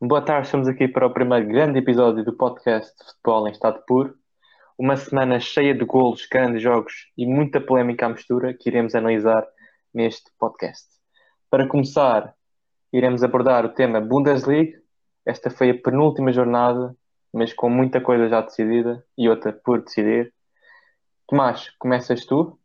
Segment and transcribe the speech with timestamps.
[0.00, 3.82] Boa tarde, estamos aqui para o primeiro grande episódio do podcast de Futebol em Estado
[3.84, 4.14] Puro.
[4.78, 9.44] Uma semana cheia de golos, grandes jogos e muita polémica à mistura que iremos analisar
[9.92, 10.86] neste podcast.
[11.50, 12.32] Para começar,
[12.92, 14.80] iremos abordar o tema Bundesliga.
[15.26, 16.94] Esta foi a penúltima jornada,
[17.32, 20.32] mas com muita coisa já decidida e outra por decidir.
[21.26, 22.56] Tomás, começas tu?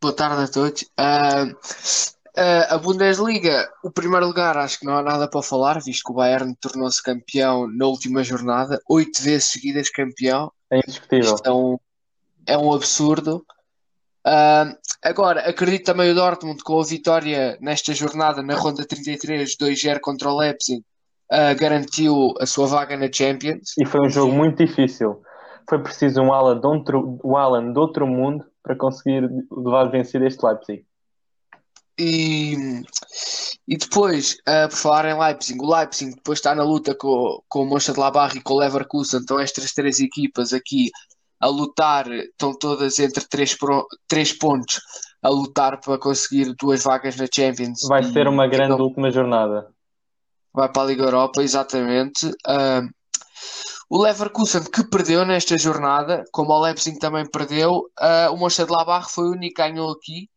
[0.00, 0.82] Boa tarde a todos.
[0.82, 6.02] Uh, Uh, a Bundesliga, o primeiro lugar, acho que não há nada para falar, visto
[6.04, 10.50] que o Bayern tornou-se campeão na última jornada, oito vezes seguidas campeão.
[10.68, 11.36] É indiscutível.
[11.36, 11.78] Isto é um,
[12.46, 13.44] é um absurdo.
[14.26, 20.00] Uh, agora, acredito também o Dortmund com a vitória nesta jornada, na ronda 33, 2-0
[20.00, 20.82] contra o Leipzig,
[21.30, 23.74] uh, garantiu a sua vaga na Champions.
[23.78, 25.22] E foi um jogo muito difícil.
[25.68, 30.26] Foi preciso um Alan de outro, um Alan de outro mundo para conseguir levar vencido
[30.26, 30.84] este Leipzig.
[31.98, 32.82] E,
[33.68, 37.62] e depois, uh, por falar em Leipzig, o Leipzig depois está na luta com, com
[37.62, 40.90] o Mönchengladbach e com o Leverkusen, então estas três equipas aqui
[41.40, 44.80] a lutar, estão todas entre três, pro, três pontos
[45.22, 47.80] a lutar para conseguir duas vagas na Champions.
[47.88, 49.68] Vai e, ser uma grande última jornada.
[50.52, 52.26] Vai para a Liga Europa, exatamente.
[52.26, 52.88] Uh,
[53.88, 59.24] o Leverkusen que perdeu nesta jornada, como o Leipzig também perdeu, uh, o Mönchengladbach foi
[59.24, 60.28] o único que ganhou aqui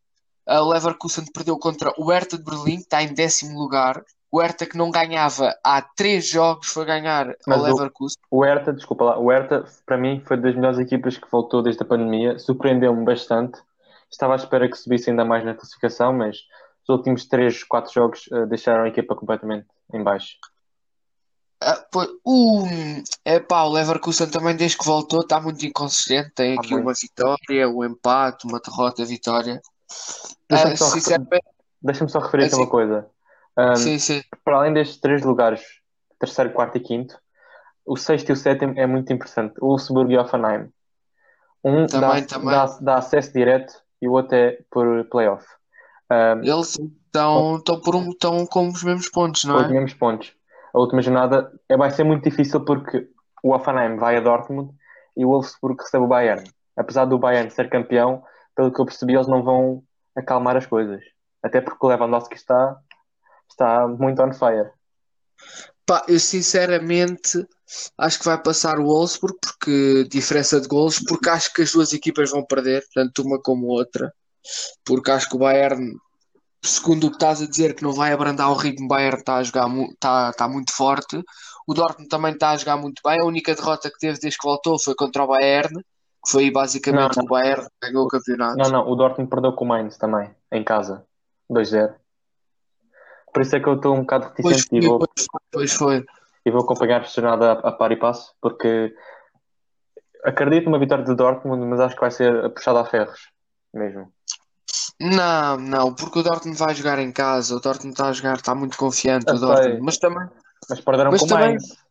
[0.48, 4.04] o Leverkusen perdeu contra o Hertha de Berlim, que está em décimo lugar.
[4.32, 8.18] O Hertha que não ganhava há três jogos foi ganhar Mas ao Leverkusen.
[8.30, 11.62] O, o Hertha, desculpa lá, o Hertha para mim foi das melhores equipas que voltou
[11.62, 13.60] desde a pandemia, surpreendeu-me bastante.
[14.10, 16.38] Estava à espera que subisse ainda mais na classificação, mas
[16.84, 20.38] os últimos 3, 4 jogos uh, deixaram a equipa completamente em baixo.
[21.62, 22.66] Uh, pois, o,
[23.26, 26.32] é, pá, o Leverkusen também desde que voltou está muito inconsistente.
[26.36, 29.62] Tem aqui ah, uma vitória, um empate, uma derrota, vitória.
[30.50, 31.44] Deixa-me uh, só, refer...
[31.82, 33.08] Deixa só referir assim, uma coisa.
[33.58, 34.22] Um, sim, sim.
[34.44, 35.62] Para além destes três lugares,
[36.20, 37.18] terceiro, quarto e quinto,
[37.86, 39.56] o sexto e o sétimo é muito interessante.
[39.62, 40.70] O Wolfsburg e Offenheim.
[41.64, 42.50] Um também, dá, também.
[42.50, 45.46] Dá, dá, acesso direto e o outro é por playoff.
[46.12, 49.66] Um, Eles estão, estão, por um, estão com os mesmos pontos, não com é?
[49.66, 50.34] os mesmos pontos.
[50.74, 53.10] A última jornada é, vai ser muito difícil porque
[53.44, 54.72] o Offenheim vai a Dortmund
[55.16, 56.44] e o Wolfsburg recebe o Bayern.
[56.76, 58.24] Apesar do Bayern ser campeão,
[58.56, 59.84] pelo que eu percebi, eles não vão
[60.18, 61.02] acalmar as coisas.
[61.44, 62.78] Até porque o Lewandowski está,
[63.50, 64.72] está muito on fire.
[65.86, 67.48] Pá, eu sinceramente
[67.98, 71.94] acho que vai passar o Wolfsburg porque diferença de gols, porque acho que as duas
[71.94, 74.12] equipas vão perder, tanto uma como outra,
[74.84, 75.96] porque acho que o Bayern,
[76.62, 79.38] segundo o que estás a dizer, que não vai abrandar o ritmo, o Bayern está
[79.38, 81.22] a jogar está, está muito forte,
[81.68, 84.48] o Dortmund também está a jogar muito bem, a única derrota que teve desde que
[84.48, 85.82] voltou foi contra o Bayern,
[86.28, 88.58] foi basicamente não, o Bayern que ganhou o campeonato.
[88.58, 91.06] Não, não, o Dortmund perdeu com o Mainz também, em casa,
[91.50, 91.94] 2-0.
[93.34, 95.08] Por isso é que eu estou um bocado reticente pois, e vou,
[95.52, 96.06] pois foi.
[96.46, 98.94] E vou acompanhar a jornada a, a par e passo, porque
[100.24, 103.30] acredito numa vitória do Dortmund, mas acho que vai ser puxada a ferros,
[103.74, 104.12] mesmo.
[105.00, 108.56] Não, não, porque o Dortmund vai jogar em casa, o Dortmund está a jogar, está
[108.56, 110.28] muito confiante, o Dortmund, mas também...
[110.70, 111.87] Mas perderam mas com o Mainz.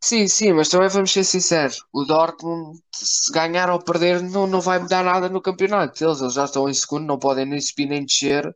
[0.00, 1.84] Sim, sim, mas também vamos ser sinceros.
[1.92, 6.02] O Dortmund, se ganhar ou perder, não, não vai mudar nada no campeonato.
[6.02, 8.54] Eles, eles já estão em segundo, não podem nem subir nem descer.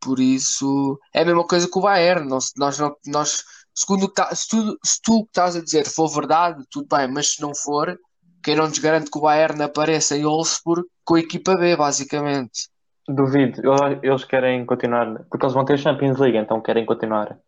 [0.00, 2.28] Por isso, é a mesma coisa que o Bayern.
[2.28, 6.08] Nós, nós, nós, segundo que tá, se, tu, se tu que estás a dizer for
[6.08, 7.96] verdade, tudo bem, mas se não for,
[8.42, 12.68] quem não nos garante que o Bayern apareça em Wolfsburg com a equipa B, basicamente.
[13.08, 13.62] Duvido,
[14.02, 17.38] eles querem continuar, porque eles vão ter Champions League, então querem continuar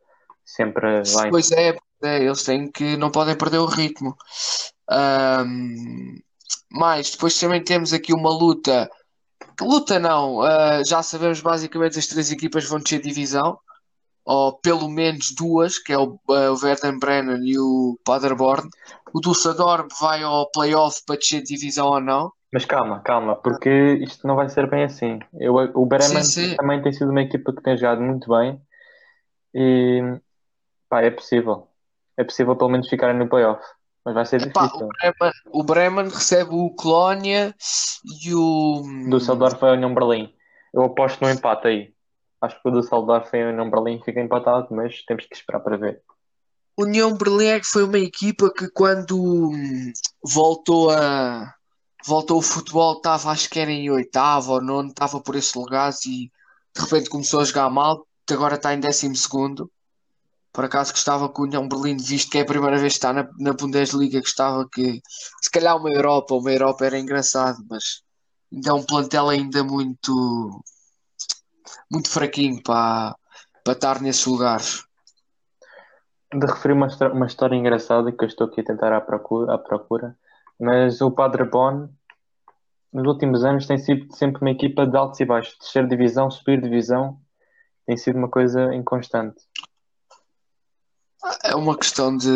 [0.45, 1.31] sempre lá em...
[1.31, 4.17] Pois é, é, eles têm que não podem perder o ritmo.
[4.91, 6.19] Um,
[6.71, 8.91] mas depois também temos aqui uma luta.
[9.61, 13.59] Luta não, uh, já sabemos basicamente as três equipas vão descer divisão,
[14.25, 18.69] ou pelo menos duas, que é o, uh, o Brennen e o Paderborn.
[19.15, 22.33] O Dusseldorf vai ao playoff para descer divisão ou não.
[22.53, 25.19] Mas calma, calma, porque isto não vai ser bem assim.
[25.35, 26.57] Eu, o Bremen sim, sim.
[26.57, 28.61] também tem sido uma equipa que tem jogado muito bem
[29.55, 30.19] e
[30.89, 31.69] pá, é possível
[32.17, 33.63] é possível pelo menos ficarem no playoff.
[34.05, 34.87] Mas vai ser Epá, difícil.
[34.87, 37.53] O Bremen, o Bremen, recebe o Colónia
[38.25, 38.83] e o.
[39.11, 40.33] Do Düsseldorf é a União Berlim.
[40.73, 41.95] Eu aposto no empate aí.
[42.41, 45.77] Acho que o Düsseldorf e a União Berlim fica empatado, mas temos que esperar para
[45.77, 46.03] ver.
[46.79, 49.17] União Berlim é que foi uma equipa que quando
[49.51, 49.93] hum,
[50.23, 51.53] voltou a
[52.07, 56.07] voltou o futebol estava acho que era em oitavo ou nono, estava por esses lugares
[56.07, 56.31] e
[56.77, 59.69] de repente começou a jogar mal, agora está em décimo segundo
[60.57, 63.13] por acaso gostava que o União Berlim, visto que é a primeira vez que está
[63.13, 65.03] na, na Bundesliga, gostava que
[65.43, 68.03] se calhar uma Europa, uma Europa era engraçado, mas
[68.51, 70.65] ainda é um plantel ainda muito
[71.93, 73.15] muito fraquinho para,
[73.63, 74.83] para estar nesses lugares.
[76.33, 79.59] de referir uma, uma história engraçada que eu estou aqui a tentar à procura, à
[79.59, 80.17] procura,
[80.59, 81.87] mas o Padre Bon,
[82.91, 86.63] nos últimos anos, tem sido sempre uma equipa de altos e baixos, descer divisão, subir
[86.63, 87.21] divisão,
[87.85, 89.37] tem sido uma coisa inconstante.
[91.49, 92.29] É uma questão de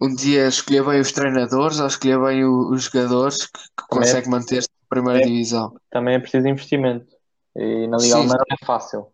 [0.00, 4.28] um dia escolher bem os treinadores ou escolher bem os jogadores que, que é- consegue
[4.28, 5.22] manter-se na primeira É.
[5.22, 5.76] divisão.
[5.90, 7.14] Também é preciso investimento,
[7.56, 8.16] e na Liga.
[8.16, 9.06] Alemã não é fácil.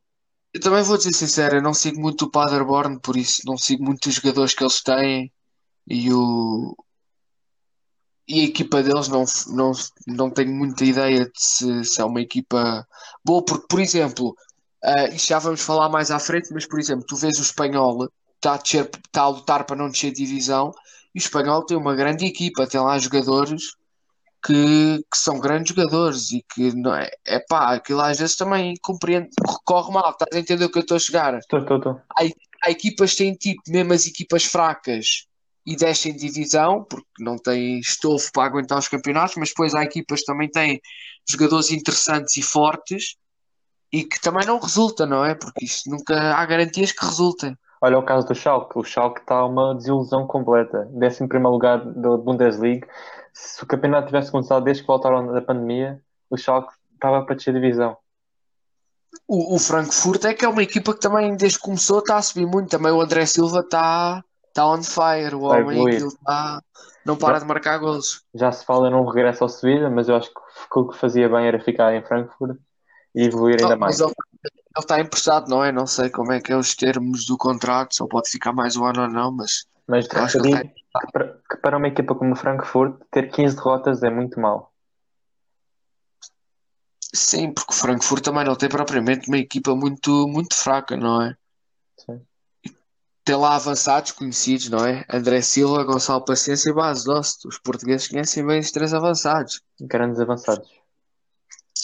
[0.53, 3.85] Eu também vou dizer sincero, eu não sigo muito o Paderborn, por isso não sigo
[3.85, 5.33] muito os jogadores que eles têm
[5.87, 6.77] e o
[8.27, 9.73] e a equipa deles não, não,
[10.07, 12.87] não tenho muita ideia de se, se é uma equipa
[13.25, 14.37] boa, porque, por exemplo,
[15.13, 18.09] isto já vamos falar mais à frente, mas por exemplo, tu vês o espanhol
[18.41, 20.73] está a, está a lutar para não descer de divisão
[21.15, 23.77] e o espanhol tem uma grande equipa, tem lá jogadores
[24.45, 28.75] que, que são grandes jogadores e que não é, é pá, aquilo às vezes também
[28.81, 29.29] compreende,
[29.65, 31.39] corre mal, estás a entender o que eu estou a chegar?
[31.39, 32.01] Estou, estou, estou.
[32.63, 35.27] há equipas que têm tipo, mesmo as equipas fracas
[35.67, 39.85] e descem de divisão, porque não têm estofo para aguentar os campeonatos, mas depois há
[39.85, 40.81] equipas que também têm
[41.29, 43.17] jogadores interessantes e fortes
[43.93, 45.35] e que também não resulta, não é?
[45.35, 47.57] Porque isto nunca há garantias que resultem.
[47.81, 48.79] Olha o caso do Schalke.
[48.79, 50.89] O Schalke está uma desilusão completa.
[50.93, 52.87] Décimo primeiro lugar da Bundesliga.
[53.33, 57.55] Se o campeonato tivesse começado desde que voltaram da pandemia, o Schalke estava para descer
[57.55, 57.97] divisão.
[59.27, 62.23] O, o Frankfurt é que é uma equipa que também, desde que começou, está a
[62.23, 62.69] subir muito.
[62.69, 65.35] Também o André Silva está está on fire.
[65.35, 66.61] O Vai homem aquilo está,
[67.07, 68.23] não para de marcar golos.
[68.35, 71.47] Já se fala num regresso ao Sevilha, mas eu acho que o que fazia bem
[71.47, 72.57] era ficar em Frankfurt
[73.15, 73.99] e evoluir ainda Oh, mais.
[74.01, 74.13] mas
[74.45, 75.71] ele, está emprestado, não é?
[75.73, 78.85] Não sei como é que é os termos do contrato, só pode ficar mais um
[78.85, 82.33] ano ou não, mas Mas de acho que que para- que para uma equipa como
[82.33, 84.73] o Frankfurt, ter 15 derrotas é muito mal.
[87.13, 91.37] Sim, porque o Frankfurt também não tem propriamente uma equipa muito, muito fraca, não é?
[91.99, 92.21] Sim.
[93.25, 95.05] Tem lá avançados conhecidos, não é?
[95.09, 97.47] André Silva, Gonçalo Paciência e Bas Dost.
[97.47, 99.61] Os portugueses conhecem bem os três avançados.
[99.81, 100.69] Grandes avançados.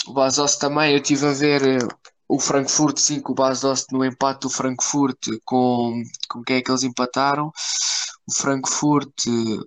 [0.06, 1.88] O Bas Dost também, eu estive a ver eh,
[2.28, 6.70] o Frankfurt 5, o Bas Dost no empate do Frankfurt com, com quem é que
[6.70, 7.52] eles empataram?
[8.26, 9.12] O Frankfurt.
[9.28, 9.60] eh,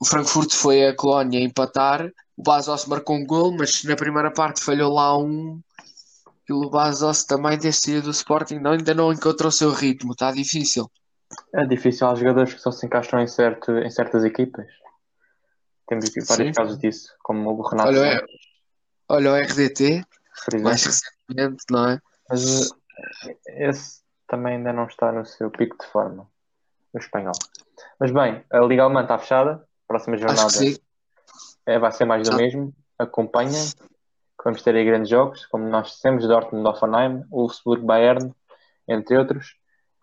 [0.00, 2.10] O Frankfurt foi a Colónia empatar.
[2.36, 5.60] O Basos marcou um gol, mas na primeira parte falhou lá um.
[6.48, 10.12] E o Basos também, sair do Sporting, não, ainda não encontrou o seu ritmo.
[10.12, 10.90] Está difícil.
[11.54, 14.66] É difícil, há jogadores que só se encaixam em, certo, em certas equipas.
[15.86, 16.52] Temos vários Sim.
[16.52, 18.34] casos disso, como o Renato Olha, Santos,
[19.08, 20.04] Olha o RDT.
[20.62, 22.00] Mais recentemente, não é?
[22.28, 26.28] Mas eh, esse também ainda não está no seu pico de forma,
[26.92, 27.34] no espanhol.
[27.98, 29.64] Mas bem, a Liga Alemã está fechada.
[29.86, 30.48] Próxima jornada
[31.66, 32.36] é, vai ser mais do Já.
[32.36, 32.74] mesmo.
[32.98, 38.32] Acompanhem, que vamos ter aí grandes jogos, como nós dissemos, Dortmund, Hoffenheim, Wolfsburg, Bayern,
[38.88, 39.56] entre outros.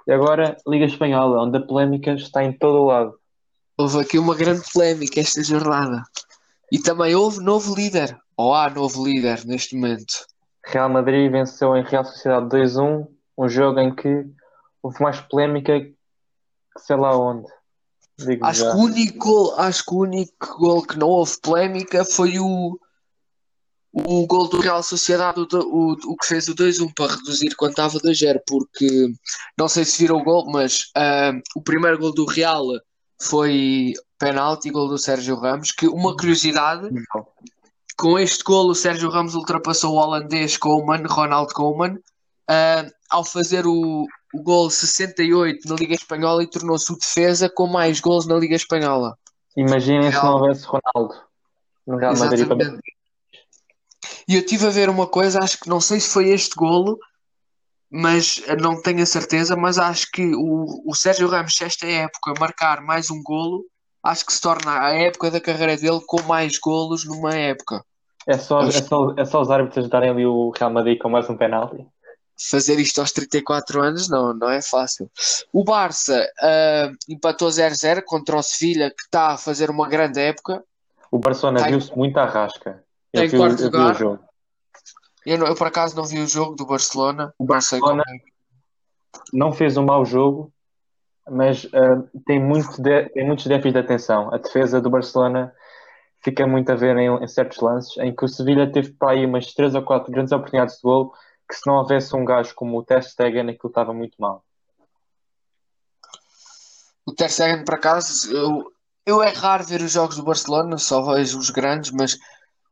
[0.07, 3.19] E agora, Liga Espanhola, onde a polémica está em todo o lado.
[3.77, 6.03] Houve aqui uma grande polémica esta jornada.
[6.71, 8.17] E também houve novo líder.
[8.39, 10.25] Ou há novo líder neste momento.
[10.65, 13.05] Real Madrid venceu em Real Sociedade 2-1,
[13.37, 14.25] um jogo em que
[14.81, 15.93] houve mais polémica que
[16.77, 17.45] sei lá onde.
[18.17, 18.71] Digo Acho já.
[18.71, 22.79] que o único gol, acho que o único gol que não houve polémica foi o,
[23.91, 27.71] o gol do Real Sociedade, o, o, o que fez o 2-1 para reduzir quando
[27.71, 29.13] estava 2-0, porque
[29.57, 32.63] não sei se viram o gol, mas ah, o primeiro gol do Real
[33.21, 36.89] foi penalti, gol do Sérgio Ramos, que uma curiosidade,
[37.99, 41.99] com este gol o Sérgio Ramos ultrapassou o holandês Koeman, Ronald Koeman,
[42.47, 47.67] ah, ao fazer o, o gol 68 na Liga Espanhola e tornou-se o defesa com
[47.67, 49.17] mais gols na Liga Espanhola.
[49.57, 51.21] Imaginem se não houvesse Ronaldo
[51.85, 52.47] no Real Madrid.
[54.25, 56.97] E eu estive a ver uma coisa, acho que não sei se foi este golo,
[57.91, 62.79] mas não tenho a certeza, mas acho que o, o Sérgio Ramos, esta época marcar
[62.79, 63.65] mais um golo,
[64.01, 67.83] acho que se torna a época da carreira dele com mais golos numa época.
[68.27, 71.29] É só, é, só, é só os árbitros darem ali o Real Madrid com mais
[71.29, 71.85] um penalti.
[72.49, 75.09] Fazer isto aos 34 anos não, não é fácil.
[75.51, 80.63] O Barça ah, empatou 0-0 contra o Sevilha, que está a fazer uma grande época.
[81.11, 82.83] O Barcelona Tem- viu-se muito à rasca.
[83.11, 84.19] Eu vi, quarto eu vi o jogo.
[85.25, 88.29] Eu, não- eu, por acaso não vi o jogo do Barcelona, O sei Barcelona- é.
[89.33, 90.51] Não fez um mau jogo,
[91.29, 94.33] mas ah, tem, muito de- tem muitos déficits de atenção.
[94.33, 95.53] A defesa do Barcelona
[96.21, 99.25] fica muito a ver em, em certos lances, em que o Sevilha teve para aí
[99.25, 101.13] umas 3 ou 4 grandes oportunidades de gol,
[101.47, 104.43] que se não houvesse um gajo como o Ter Stegen, aquilo estava muito mal.
[107.05, 108.71] O Ter Stegen, por acaso, eu,
[109.05, 112.17] eu é raro ver os jogos do Barcelona, só vejo os grandes, mas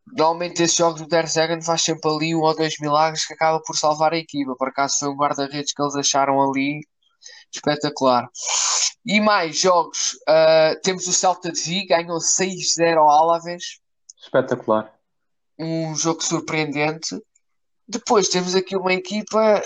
[0.06, 3.60] normalmente esses jogos do Ter Stegen faz sempre ali um ou dois milagres que acaba
[3.66, 4.56] por salvar a equipa.
[4.56, 6.82] Por acaso foi um guarda-redes que eles acharam ali
[7.54, 8.30] Espetacular.
[9.06, 13.80] E mais jogos, uh, temos o Celta de Vigo, ganhou 6-0 ao Alavés.
[14.22, 14.94] Espetacular.
[15.58, 17.18] Um jogo surpreendente.
[17.88, 19.64] Depois temos aqui uma equipa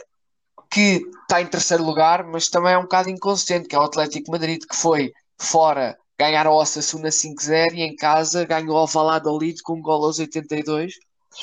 [0.70, 4.32] que está em terceiro lugar, mas também é um bocado inconsistente, que é o Atlético
[4.32, 9.74] Madrid, que foi fora ganhar ao Osasuna 5-0 e em casa ganhou ao Valladolid com
[9.74, 10.94] um gol aos 82.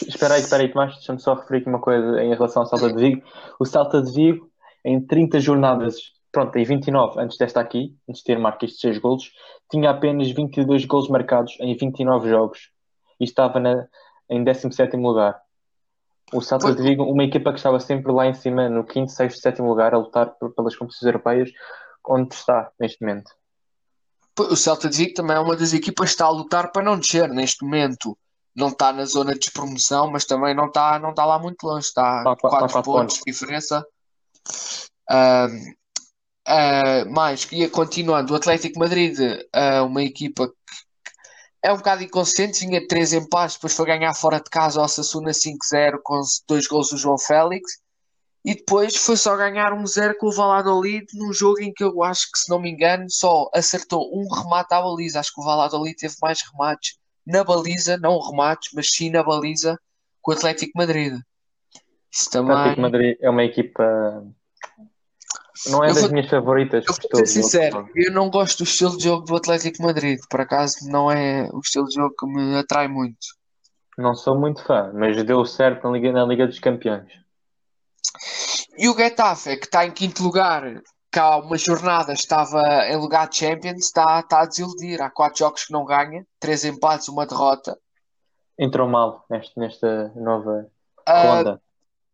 [0.06, 2.92] Espera aí, espera aí, Tomás, deixa-me só referir aqui uma coisa em relação ao Celta
[2.92, 3.22] de Vigo.
[3.58, 4.48] O Celta de Vigo,
[4.84, 8.98] em 30 jornadas, pronto, em 29, antes desta aqui, antes de ter marcado estes 6
[8.98, 9.32] golos,
[9.70, 12.70] tinha apenas 22 golos marcados em 29 jogos
[13.20, 13.86] e estava na,
[14.30, 15.40] em 17 lugar.
[16.32, 19.40] O Celta de Vigo, uma equipa que estava sempre lá em cima, no 5, 6,
[19.40, 21.50] 7 lugar, a lutar pelas competições europeias,
[22.06, 23.30] onde está neste momento.
[24.38, 26.98] O Celta de Vigo também é uma das equipas que está a lutar para não
[26.98, 28.16] descer neste momento.
[28.54, 31.86] Não está na zona de despromoção, mas também não está, não está lá muito longe.
[31.86, 33.84] Está a 4 pontos de diferença.
[35.10, 35.77] Uh,
[36.48, 40.54] uh, mais, ia continuando, o Atlético Madrid, uh, uma equipa que
[41.62, 45.30] é um bocado inconsistente, tinha 3 empates, depois foi ganhar fora de casa ao Sassuna
[45.30, 47.78] 5-0 com dois gols do João Félix
[48.44, 52.02] e depois foi só ganhar um 0 com o Valladolid num jogo em que eu
[52.02, 55.20] acho que, se não me engano, só acertou um remate à baliza.
[55.20, 59.78] Acho que o Valladolid teve mais remates na baliza, não remates, mas sim na baliza
[60.22, 61.20] com o Atlético Madrid.
[62.10, 62.54] Isso também...
[62.54, 64.24] O Atlético Madrid é uma equipa.
[65.66, 66.12] Não é eu das vou...
[66.12, 66.84] minhas favoritas.
[66.86, 70.18] Eu vou ser sincero, eu não gosto do estilo de jogo do Atlético Madrid.
[70.30, 73.26] Por acaso, não é o estilo de jogo que me atrai muito.
[73.96, 77.10] Não sou muito fã, mas deu certo na Liga, na Liga dos Campeões.
[78.76, 80.62] E o Getafe, que está em quinto lugar,
[81.10, 85.02] que há uma jornada estava em lugar de Champions, está, está a desiludir.
[85.02, 87.76] Há quatro jogos que não ganha, três empates, uma derrota.
[88.56, 90.70] Entrou mal neste, nesta nova
[91.08, 91.62] uh, ronda.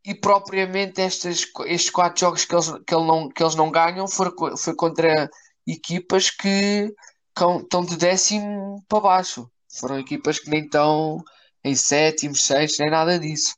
[0.04, 4.06] E propriamente estes, estes quatro jogos que eles, que, ele não, que eles não ganham
[4.06, 5.30] foi, foi contra
[5.66, 6.92] equipas que,
[7.37, 9.49] estão de décimo para baixo.
[9.80, 11.23] Foram equipas que nem estão
[11.64, 13.54] em sétimo, sexto, nem nada disso.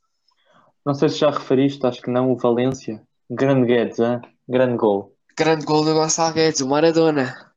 [0.84, 3.02] Não sei se já referiste, acho que não, o Valência.
[3.28, 4.20] Grande Guedes, hein?
[4.48, 5.12] grande gol.
[5.36, 7.52] Grande gol do Gonçalo Guedes, o Maradona.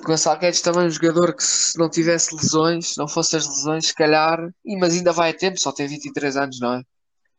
[0.00, 3.46] O Gonçalo Guedes também é um jogador que se não tivesse lesões, não fosse as
[3.46, 6.82] lesões, se calhar, mas ainda vai a tempo, só tem 23 anos, não é?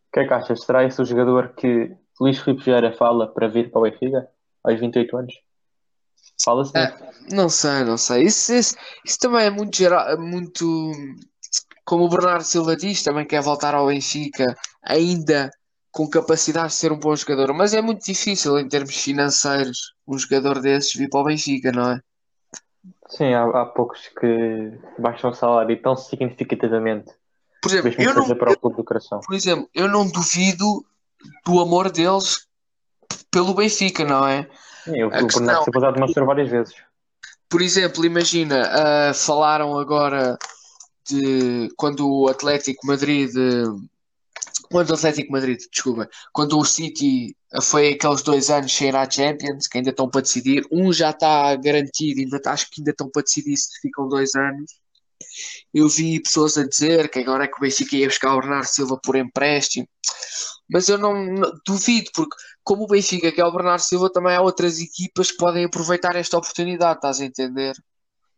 [0.07, 0.61] O que é que achas?
[0.63, 4.27] Será esse o jogador que Luís Filipe Vieira fala para vir para o Benfica
[4.63, 5.33] aos 28 anos?
[6.43, 6.93] Fala-se é,
[7.31, 8.23] Não sei, não sei.
[8.23, 10.91] Isso, isso, isso também é muito geral, muito
[11.87, 15.49] como o Bernardo Silva diz, também quer voltar ao Benfica ainda
[15.89, 20.17] com capacidade de ser um bom jogador, mas é muito difícil em termos financeiros um
[20.17, 22.01] jogador desses vir para o Benfica, não é?
[23.07, 27.09] Sim, há, há poucos que baixam o salário tão significativamente.
[27.67, 28.27] Por exemplo, eu não,
[29.25, 30.85] por exemplo, eu não duvido
[31.45, 32.47] do amor deles
[33.31, 34.47] pelo Benfica, não é?
[34.83, 36.75] Sim, o Bernardo Silva já demonstrou várias vezes.
[37.49, 40.37] Por exemplo, imagina, uh, falaram agora
[41.09, 43.31] de quando o Atlético Madrid
[44.69, 49.09] quando o Atlético Madrid, desculpa, quando o City foi aqueles dois anos sem ir à
[49.09, 53.09] Champions, que ainda estão para decidir, um já está garantido, ainda acho que ainda estão
[53.09, 54.71] para decidir se ficam dois anos.
[55.73, 58.65] Eu vi pessoas a dizer que agora é que o Benfica ia buscar o Bernardo
[58.65, 59.87] Silva por empréstimo,
[60.69, 64.41] mas eu não, não duvido, porque como o Benfica quer o Bernardo Silva, também há
[64.41, 67.73] outras equipas que podem aproveitar esta oportunidade, estás a entender?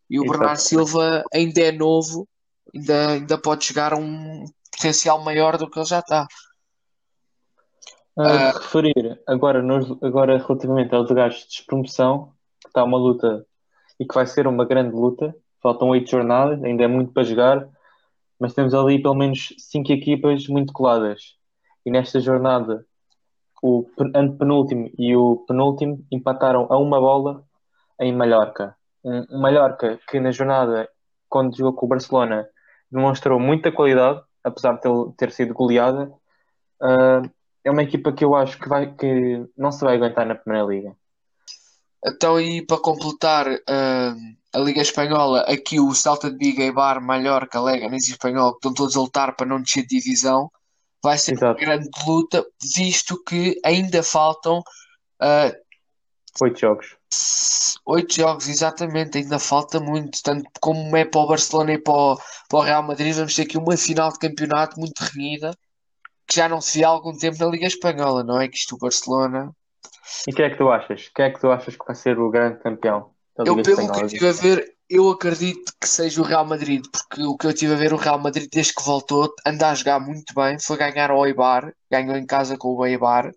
[0.08, 0.38] E o Exato.
[0.38, 2.28] Bernardo Silva ainda é novo
[2.74, 6.26] ainda, ainda pode chegar a um potencial maior do que ele já está.
[8.16, 13.46] Uh, uh, referir agora, nos, agora relativamente aos lugares de promoção, que está uma luta
[13.98, 15.34] e que vai ser uma grande luta.
[15.62, 17.68] Faltam oito jornadas, ainda é muito para jogar,
[18.38, 21.36] mas temos ali pelo menos cinco equipas muito coladas.
[21.84, 22.84] E nesta jornada,
[23.62, 27.44] o antepenúltimo e o penúltimo empataram a uma bola
[28.00, 28.74] em Mallorca.
[29.04, 30.88] Um, Mallorca que na jornada,
[31.28, 32.48] quando jogou com o Barcelona,
[32.90, 36.10] demonstrou muita qualidade, apesar de ter sido goleada.
[36.82, 37.30] Uh,
[37.62, 40.66] é uma equipa que eu acho que, vai, que não se vai aguentar na Primeira
[40.66, 40.96] Liga.
[42.04, 44.16] Então, e para completar uh,
[44.52, 48.96] a Liga Espanhola, aqui o Celta de Vigo, Eibar, Mallorca, Leganés e Espanhol estão todos
[48.96, 50.50] a lutar para não descer de divisão.
[51.02, 51.52] Vai ser Exato.
[51.52, 52.44] uma grande luta,
[52.76, 56.96] visto que ainda faltam uh, oito jogos.
[57.86, 60.22] Oito jogos, exatamente, ainda falta muito.
[60.22, 63.42] Tanto como é para o Barcelona e para o, para o Real Madrid, vamos ter
[63.42, 65.54] aqui uma final de campeonato muito renhida
[66.30, 68.48] que já não se via há algum tempo na Liga Espanhola, não é?
[68.48, 69.52] Que isto o Barcelona.
[70.26, 71.10] E quem é que tu achas?
[71.14, 73.92] Quem é que tu achas que vai ser o grande campeão eu, pelo Espanhola?
[73.92, 77.46] que eu estive a ver, eu acredito que seja o Real Madrid, porque o que
[77.46, 80.58] eu estive a ver, o Real Madrid, desde que voltou, anda a jogar muito bem.
[80.58, 83.30] Foi ganhar ao Eibar, ganhou em casa com o Eibar,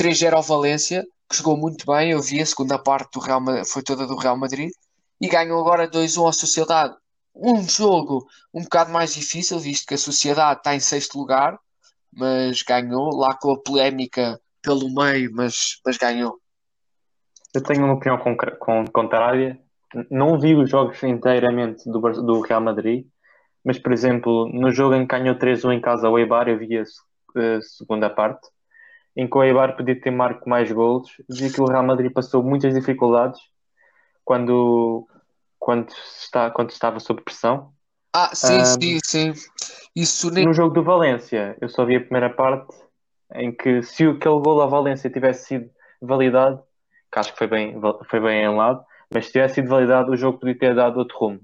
[0.00, 2.10] 3-0 ao Valência que jogou muito bem.
[2.10, 4.70] Eu vi a segunda parte do Real Madrid, foi toda do Real Madrid
[5.20, 6.94] e ganhou agora 2-1 à Sociedade.
[7.34, 11.58] Um jogo um bocado mais difícil, visto que a Sociedade está em sexto lugar,
[12.12, 16.40] mas ganhou lá com a polémica pelo meio, mas, mas ganhou.
[17.54, 18.18] Eu tenho uma opinião
[18.92, 19.56] contrária.
[20.10, 23.06] Não vi os jogos inteiramente do, do Real Madrid,
[23.64, 26.76] mas, por exemplo, no jogo em que ganhou 3-1 em casa ao Eibar, eu vi
[26.76, 28.48] a, a segunda parte,
[29.16, 31.08] em que o Eibar podia ter marco mais golos.
[31.30, 33.40] Vi que o Real Madrid passou muitas dificuldades
[34.24, 35.06] quando,
[35.60, 35.88] quando,
[36.20, 37.72] está, quando estava sob pressão.
[38.12, 39.32] Ah, sim, um, sim, sim.
[39.94, 40.44] Isso nem...
[40.44, 42.74] No jogo do Valência, eu só vi a primeira parte
[43.34, 46.62] em que se aquele gol à Valência tivesse sido validado,
[47.12, 50.16] que acho que foi bem, foi bem em lado, mas se tivesse sido validado, o
[50.16, 51.40] jogo podia ter dado outro rumo.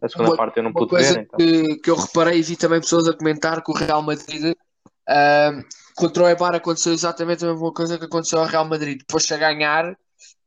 [0.00, 1.20] A segunda uma, parte eu não pude coisa ver.
[1.22, 1.38] Então.
[1.38, 5.64] Que, que eu reparei e vi também pessoas a comentar que o Real Madrid uh,
[5.94, 8.98] contra o Eibar aconteceu exatamente a mesma coisa que aconteceu ao Real Madrid.
[8.98, 9.96] Depois a ganhar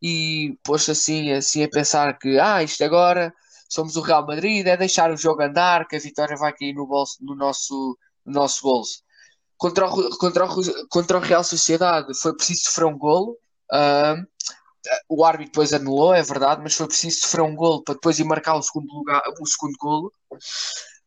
[0.02, 3.34] e pôs assim, assim a pensar que ah, isto agora
[3.70, 6.88] somos o Real Madrid, é deixar o jogo andar, que a vitória vai cair no,
[6.88, 9.04] bolso, no, nosso, no nosso bolso.
[9.58, 13.38] Contra o, contra, o, contra o Real Sociedade foi preciso sofrer um golo.
[13.72, 14.26] Uh,
[15.10, 18.24] o árbitro depois anulou, é verdade, mas foi preciso sofrer um golo para depois ir
[18.24, 20.12] marcar o segundo, lugar, o segundo golo.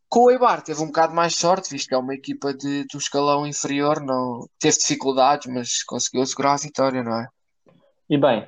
[0.09, 2.97] Com o Eibar teve um bocado mais sorte, visto que é uma equipa de, do
[2.97, 7.27] escalão inferior, não teve dificuldades, mas conseguiu segurar a vitória, não é?
[8.09, 8.47] E bem,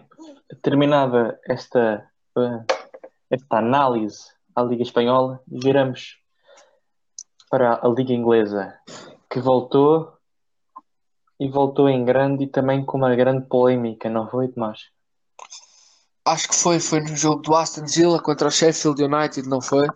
[0.64, 2.76] terminada esta, eh,
[3.30, 6.18] esta análise à Liga Espanhola, viramos
[7.50, 8.74] para a Liga Inglesa,
[9.32, 10.12] que voltou
[11.40, 14.90] e voltou em grande e também com uma grande polémica, não foi, Tomás?
[16.26, 19.88] Acho que foi, foi no jogo do Aston Villa contra o Sheffield United, não foi?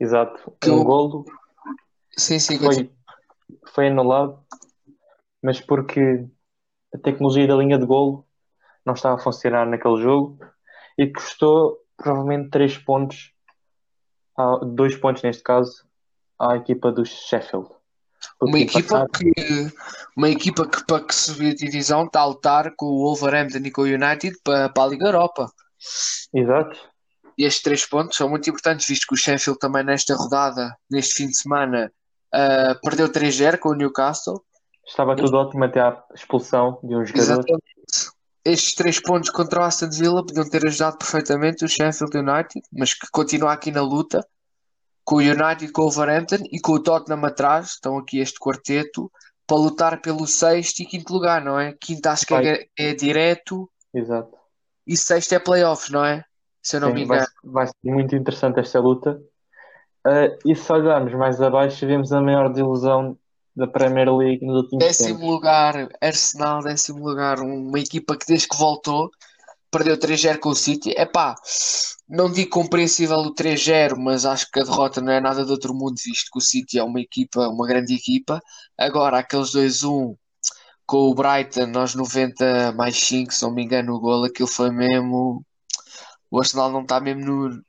[0.00, 1.26] Exato, que um golo
[2.16, 2.90] sim, sim, foi,
[3.74, 4.42] foi anulado,
[5.42, 6.26] mas porque
[6.94, 8.26] a tecnologia da linha de golo
[8.84, 10.38] não estava a funcionar naquele jogo
[10.98, 13.32] e custou provavelmente 3 pontos,
[14.74, 15.86] 2 pontos neste caso,
[16.38, 17.79] à equipa do Sheffield.
[18.42, 19.32] Uma equipa, que,
[20.16, 23.70] uma equipa que para que subir a divisão está a lutar com o Wolverhampton e
[23.70, 25.46] com o United para, para a Liga Europa.
[26.34, 26.78] Exato.
[27.36, 31.14] E estes três pontos são muito importantes, visto que o Sheffield também nesta rodada, neste
[31.16, 31.92] fim de semana,
[32.34, 34.42] uh, perdeu 3-0 com o Newcastle.
[34.86, 37.22] Estava tudo ótimo até à expulsão de um jogador.
[37.22, 37.70] Exatamente
[38.44, 42.94] estes três pontos contra o Aston Villa podiam ter ajudado perfeitamente o Sheffield United, mas
[42.94, 44.26] que continua aqui na luta
[45.10, 47.70] com o United, com o Wolverhampton e com o Tottenham atrás.
[47.70, 49.10] Estão aqui este quarteto
[49.44, 51.74] para lutar pelo sexto e quinto lugar, não é?
[51.80, 53.68] Quinto acho que é, é, direto.
[53.92, 54.38] Exato.
[54.86, 56.24] E sexto é playoffs, não é?
[56.62, 57.26] Se eu não Sim, me engano.
[57.42, 59.20] Vai, vai, ser muito interessante esta luta.
[60.06, 63.18] Uh, e se olharmos mais abaixo, vemos a maior desilusão
[63.56, 65.34] da Premier League nos últimos décimo tempos.
[65.34, 69.10] lugar, Arsenal, décimo lugar, uma equipa que desde que voltou
[69.70, 70.92] perdeu 3-0 com o City.
[70.96, 71.34] É pá,
[72.08, 75.74] não digo compreensível o 3-0, mas acho que a derrota não é nada de outro
[75.74, 78.40] mundo, visto que o City é uma equipa, uma grande equipa.
[78.78, 80.16] Agora, aqueles 2-1
[80.86, 84.70] com o Brighton aos 90 mais 5, se não me engano, o gol, aquilo foi
[84.70, 85.44] mesmo.
[86.30, 87.62] O Arsenal não está mesmo no.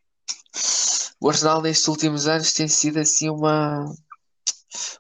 [1.19, 3.85] O Arsenal nestes últimos anos tem sido assim uma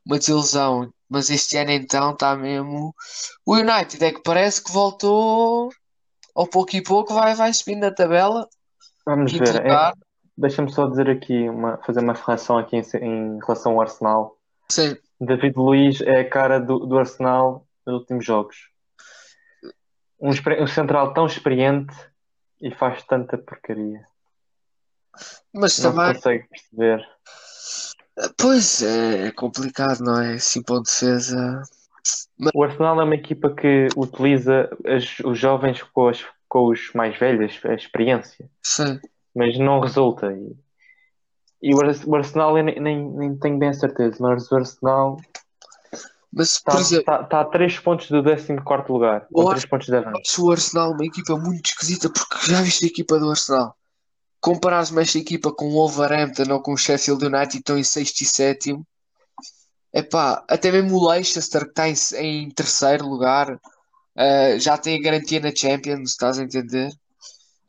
[0.05, 0.93] uma desilusão.
[1.09, 2.95] Mas este ano então está mesmo.
[3.45, 5.69] O United é que parece que voltou
[6.35, 8.47] ao pouco e pouco, vai, vai subindo na tabela.
[9.05, 9.65] Vamos ver.
[9.65, 9.93] É,
[10.37, 14.37] Deixa-me só dizer aqui, uma, fazer uma reflexão aqui em, em, relação ao Arsenal.
[14.69, 14.97] Sim.
[15.19, 18.69] David Luiz é a cara do, do Arsenal nos últimos jogos.
[20.19, 21.93] Um, um central tão experiente
[22.61, 24.05] e faz tanta porcaria.
[25.53, 26.15] Mas Não também.
[26.15, 27.07] consegue perceber.
[28.37, 30.35] Pois é, é complicado, não é?
[30.35, 31.63] Assim, para defesa.
[32.53, 37.17] O Arsenal é uma equipa que utiliza as, os jovens com, as, com os mais
[37.17, 38.49] velhos, a experiência.
[38.63, 38.99] Sim.
[39.35, 40.31] Mas não resulta.
[40.31, 40.55] E,
[41.61, 45.17] e o Arsenal, eu nem, nem, tenho bem a certeza, mas o Arsenal
[46.37, 49.27] está, exemplo, está, está a 3 pontos do 14 lugar.
[49.31, 50.45] Com 3 pontos de avanço.
[50.45, 53.77] O Arsenal é uma equipa muito esquisita, porque já viste a equipa do Arsenal?
[54.41, 58.25] comparares-me esta equipa com o Wolverhampton ou com o Sheffield United, estão em sexto e
[58.25, 58.85] sétimo.
[59.93, 65.01] Epá, até mesmo o Leicester, que está em, em terceiro lugar, uh, já tem a
[65.01, 66.89] garantia na Champions, estás a entender?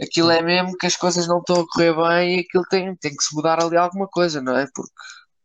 [0.00, 3.14] Aquilo é mesmo que as coisas não estão a correr bem e aquilo tem, tem
[3.14, 4.66] que se mudar ali alguma coisa, não é?
[4.74, 4.92] Porque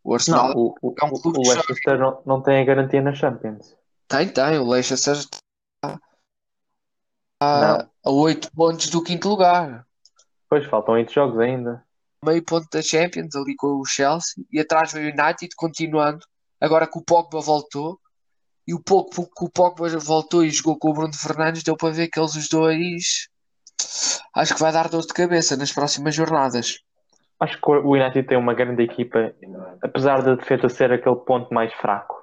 [0.03, 3.01] o Arsenal não, o, o, é um clube O Leicester não, não tem a garantia
[3.01, 3.75] na Champions.
[4.07, 4.57] Tem, tem.
[4.57, 5.99] O Leicester está
[7.41, 9.85] a, a 8 pontos do quinto lugar.
[10.49, 11.83] Pois, faltam 8 jogos ainda.
[12.23, 16.25] Meio ponto da Champions, ali com o Chelsea, e atrás veio o United, continuando.
[16.60, 18.00] Agora que o Pogba voltou,
[18.67, 21.93] e o pouco que o Pogba voltou e jogou com o Bruno Fernandes, deu para
[21.93, 23.30] ver que eles os dois
[24.36, 26.80] acho que vai dar dor de cabeça nas próximas jornadas.
[27.39, 29.32] Acho que o United tem uma grande equipa,
[29.82, 32.15] apesar da defesa ser aquele ponto mais fraco.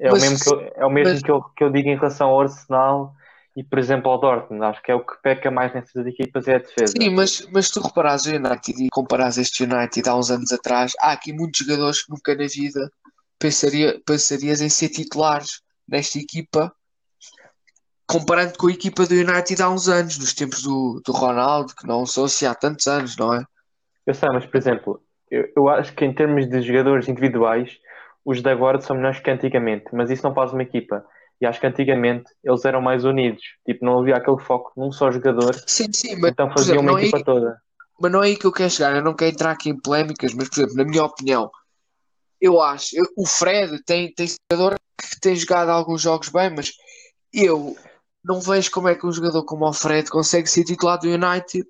[0.00, 1.22] É mas, o mesmo, que eu, é o mesmo mas...
[1.22, 3.12] que, eu, que eu digo em relação ao Arsenal
[3.56, 4.64] e, por exemplo, ao Dortmund.
[4.64, 6.94] Acho que é o que peca mais nessas equipas é a defesa.
[7.00, 10.94] Sim, mas, mas tu reparares o United e comparas este United há uns anos atrás,
[10.98, 12.90] há aqui muitos jogadores que nunca na vida
[13.38, 16.74] pensaria, pensarias em ser titulares nesta equipa,
[18.06, 21.86] comparando com a equipa do United há uns anos, nos tempos do, do Ronaldo, que
[21.86, 23.44] não são assim há tantos anos, não é?
[24.06, 27.78] Eu sei, mas por exemplo, eu, eu acho que em termos de jogadores individuais,
[28.24, 31.04] os de agora são melhores que antigamente, mas isso não faz uma equipa.
[31.40, 35.10] E acho que antigamente eles eram mais unidos, tipo, não havia aquele foco num só
[35.10, 37.58] jogador, sim, sim, mas, então fazia exemplo, uma é equipa é, toda.
[38.00, 40.32] Mas não é aí que eu quero chegar, eu não quero entrar aqui em polémicas,
[40.32, 41.50] mas por exemplo, na minha opinião,
[42.44, 42.94] eu acho.
[42.94, 46.72] Eu, o Fred tem, tem jogador que tem jogado alguns jogos bem, mas
[47.32, 47.74] eu
[48.22, 51.66] não vejo como é que um jogador como o Fred consegue ser titular do United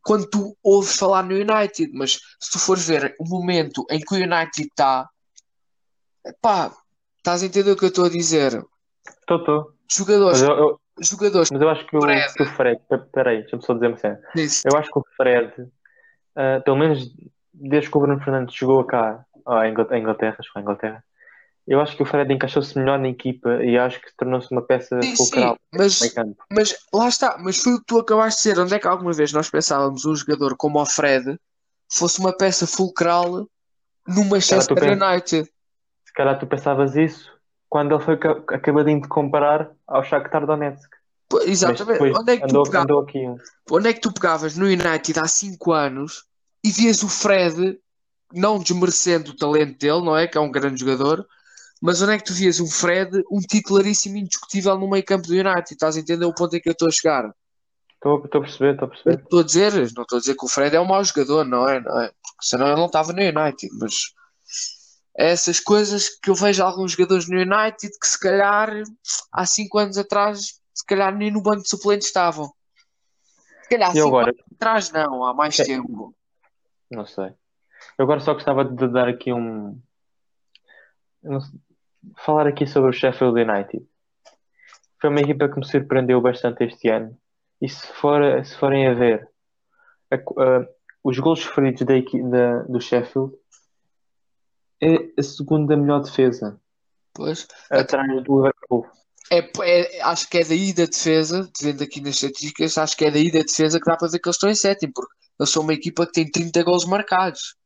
[0.00, 1.90] quando tu ouves falar no United.
[1.92, 5.08] Mas se tu fores ver o momento em que o United está,
[6.40, 6.72] pá,
[7.18, 8.64] estás a entender o que eu estou a dizer?
[9.20, 9.72] Estou, estou.
[9.90, 10.40] Jogadores.
[10.40, 12.80] Mas eu, eu, jogadores mas eu acho que o Fred, que o Fred
[13.12, 14.20] peraí, deixa-me só dizer uma cena.
[14.36, 17.12] Eu acho que o Fred, uh, pelo menos
[17.52, 21.04] desde que o Bruno Fernandes chegou cá, a Inglaterra, acho que a Inglaterra.
[21.66, 25.00] Eu acho que o Fred encaixou-se melhor na equipa e acho que tornou-se uma peça
[25.00, 25.54] sim, fulcral.
[25.54, 26.14] Sim, mas,
[26.50, 28.62] mas lá está, mas foi o que tu acabaste de dizer.
[28.62, 31.38] Onde é que alguma vez nós pensávamos um jogador como o Fred
[31.90, 33.46] fosse uma peça fulcral
[34.08, 35.48] no Manchester United?
[36.04, 37.30] Se calhar tu pensavas isso
[37.68, 40.90] quando ele foi acabadinho de comparar ao Shakhtar Donetsk.
[41.46, 42.18] Exatamente.
[42.18, 43.26] Onde é, que andou, tu pegavas, aqui.
[43.70, 46.24] onde é que tu pegavas no United há 5 anos
[46.62, 47.78] e vias o Fred
[48.32, 50.26] não desmerecendo o talento dele, não é?
[50.26, 51.26] Que é um grande jogador,
[51.80, 55.34] mas onde é que tu vias um Fred, um titularíssimo indiscutível no meio campo do
[55.34, 55.72] United?
[55.72, 57.34] Estás a entender o ponto em que eu estou a chegar?
[57.94, 59.22] Estou, estou a perceber, estou a perceber.
[59.22, 61.68] Estou a dizer, não estou a dizer que o Fred é um mau jogador, não
[61.68, 61.80] é?
[61.80, 62.06] Não é?
[62.08, 63.94] Porque senão ele não estava no United, mas
[65.18, 68.82] é essas coisas que eu vejo alguns jogadores no United que se calhar
[69.32, 72.52] há 5 anos atrás, se calhar nem no banco de suplentes estavam.
[73.64, 74.30] Se calhar há 5 agora...
[74.30, 75.64] anos atrás não, há mais é...
[75.64, 76.14] tempo.
[76.90, 77.34] Não sei.
[77.98, 79.80] Eu agora só gostava de dar aqui um.
[82.24, 83.86] Falar aqui sobre o Sheffield United.
[85.00, 87.16] Foi uma equipa que me surpreendeu bastante este ano.
[87.60, 89.28] E se, for, se forem a ver
[90.10, 90.66] a, a,
[91.04, 93.32] os gols sofridos da, da, do Sheffield,
[94.80, 96.60] é a segunda melhor defesa.
[97.14, 97.46] Pois.
[97.70, 98.86] Atrás do Liverpool.
[99.30, 103.10] É, é, acho que é daí da defesa, vendo aqui nas estatísticas, acho que é
[103.10, 105.62] daí da defesa que dá para ver que eles estão em sétimo, porque eles são
[105.62, 107.56] uma equipa que tem 30 gols marcados.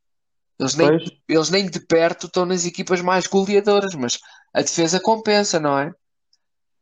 [0.58, 4.18] Eles nem, eles nem de perto estão nas equipas mais goleadoras, mas
[4.54, 5.92] a defesa compensa, não é?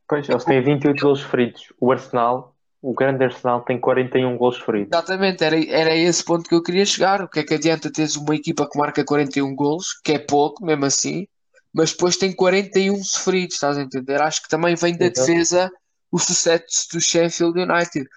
[0.09, 1.73] Pois, eles têm 28 gols feridos.
[1.81, 4.91] O Arsenal, o grande Arsenal, tem 41 gols feridos.
[4.93, 7.23] Exatamente, era, era esse ponto que eu queria chegar.
[7.23, 10.65] O que é que adianta teres uma equipa que marca 41 gols, que é pouco,
[10.65, 11.27] mesmo assim,
[11.73, 14.23] mas depois tem 41 sofridos, estás a entender?
[14.23, 15.27] Acho que também vem da Exato.
[15.27, 15.71] defesa
[16.13, 18.09] o sucesso do Sheffield United.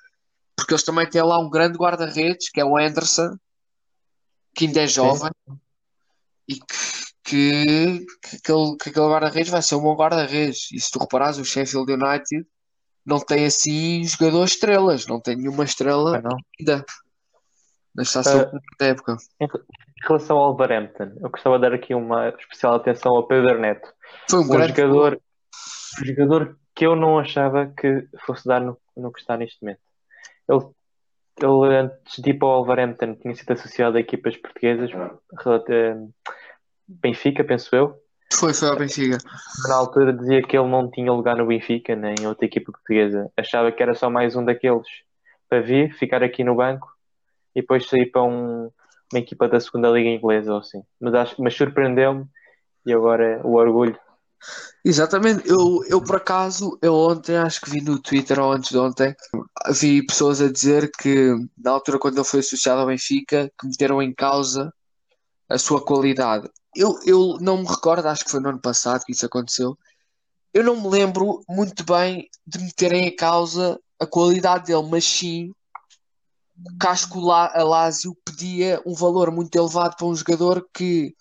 [0.56, 3.36] Porque eles também têm lá um grande guarda-redes, que é o Anderson,
[4.58, 5.30] que ainda é jovem
[6.50, 6.65] e que,
[7.24, 10.72] que, que, aquele, que aquele guarda-redes vai ser um bom guarda-redes.
[10.72, 12.48] E se tu reparares, o Sheffield United
[13.06, 16.38] não tem assim jogadores estrelas, não tem nenhuma estrela não.
[16.60, 16.84] ainda
[17.96, 19.17] nesta uh, época.
[19.39, 19.48] Em
[20.08, 23.93] relação ao Wolverhampton, eu gostava de dar aqui uma especial atenção ao Pedro Neto.
[24.28, 25.22] Foi um, um grande jogador,
[26.02, 29.82] um jogador que eu não achava que fosse dar no, no que está neste momento.
[30.50, 30.65] Ele
[31.41, 34.91] ele antes de ir para o Wolverhampton tinha sido associado a equipas portuguesas,
[36.88, 37.95] Benfica, penso eu.
[38.34, 39.17] Foi, foi ao Benfica.
[39.67, 43.32] Na altura dizia que ele não tinha lugar no Benfica, nem em outra equipa portuguesa.
[43.38, 44.88] Achava que era só mais um daqueles
[45.50, 46.88] para vir, ficar aqui no banco
[47.56, 48.69] e depois sair para um,
[49.12, 50.82] uma equipa da segunda liga inglesa ou assim.
[51.00, 52.26] Mas, acho, mas surpreendeu-me
[52.86, 53.97] e agora o orgulho
[54.84, 58.78] Exatamente, eu, eu por acaso, eu ontem acho que vi no Twitter ou antes de
[58.78, 59.13] ontem,
[59.71, 64.02] vi pessoas a dizer que na altura quando ele foi associado ao Benfica, que meteram
[64.02, 64.71] em causa
[65.50, 66.50] a sua qualidade.
[66.76, 69.78] Eu, eu não me recordo, acho que foi no ano passado que isso aconteceu.
[70.54, 75.52] Eu não me lembro muito bem de meterem em causa a qualidade dele, mas sim
[76.80, 81.15] que acho que o Lásio pedia um valor muito elevado para um jogador que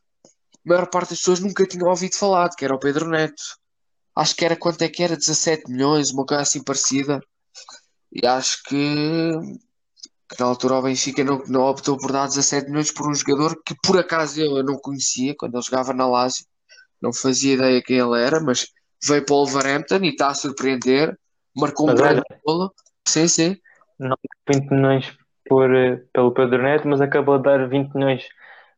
[0.67, 3.43] maior parte das pessoas nunca tinham ouvido falar, que era o Pedro Neto.
[4.15, 5.17] Acho que era quanto é que era?
[5.17, 7.21] 17 milhões, uma coisa assim parecida.
[8.13, 9.33] E acho que,
[10.31, 13.61] que na altura o Benfica não, não optou por dar 17 milhões por um jogador
[13.65, 16.47] que por acaso eu, eu não conhecia quando ele jogava na Lazio.
[17.01, 18.67] Não fazia ideia quem ele era, mas
[19.07, 21.17] veio para o Wolverhampton e está a surpreender.
[21.55, 22.75] Marcou um Mas grande olha- golo.
[23.07, 23.57] Sim, sim.
[23.99, 24.17] Não
[24.51, 28.25] 20 milhões por, eh, pelo Pedro Neto, mas acabou de dar 20 milhões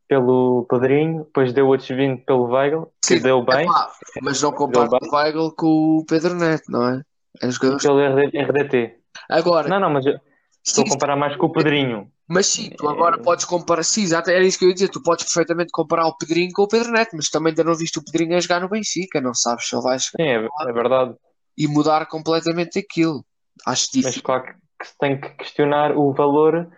[0.09, 3.93] pelo Pedrinho, depois deu outros 20 pelo Weigl, que Sim, deu bem, Epá,
[4.23, 7.03] mas não compara Deu o Weigl com o Pedro Neto, não é?
[7.43, 7.83] É jogadores...
[7.85, 8.97] pelo RD RDT.
[9.31, 10.19] Agora, Não, não, mas eu
[10.67, 12.11] estou a comparar mais com o Pedrinho.
[12.27, 13.83] mas sim, tu agora podes comparar.
[13.83, 14.89] Sim, exato, era isso que eu ia dizer.
[14.89, 17.99] Tu podes perfeitamente comparar o Pedrinho com o Pedro Neto, mas também ainda não viste
[17.99, 20.73] o Pedrinho a jogar no Benfica, não sabes se ele vai chegar Sim, é, é
[20.73, 21.15] verdade.
[21.57, 23.25] e mudar completamente aquilo.
[23.67, 24.23] Acho Mas difícil.
[24.23, 26.69] claro que que se tem que questionar o valor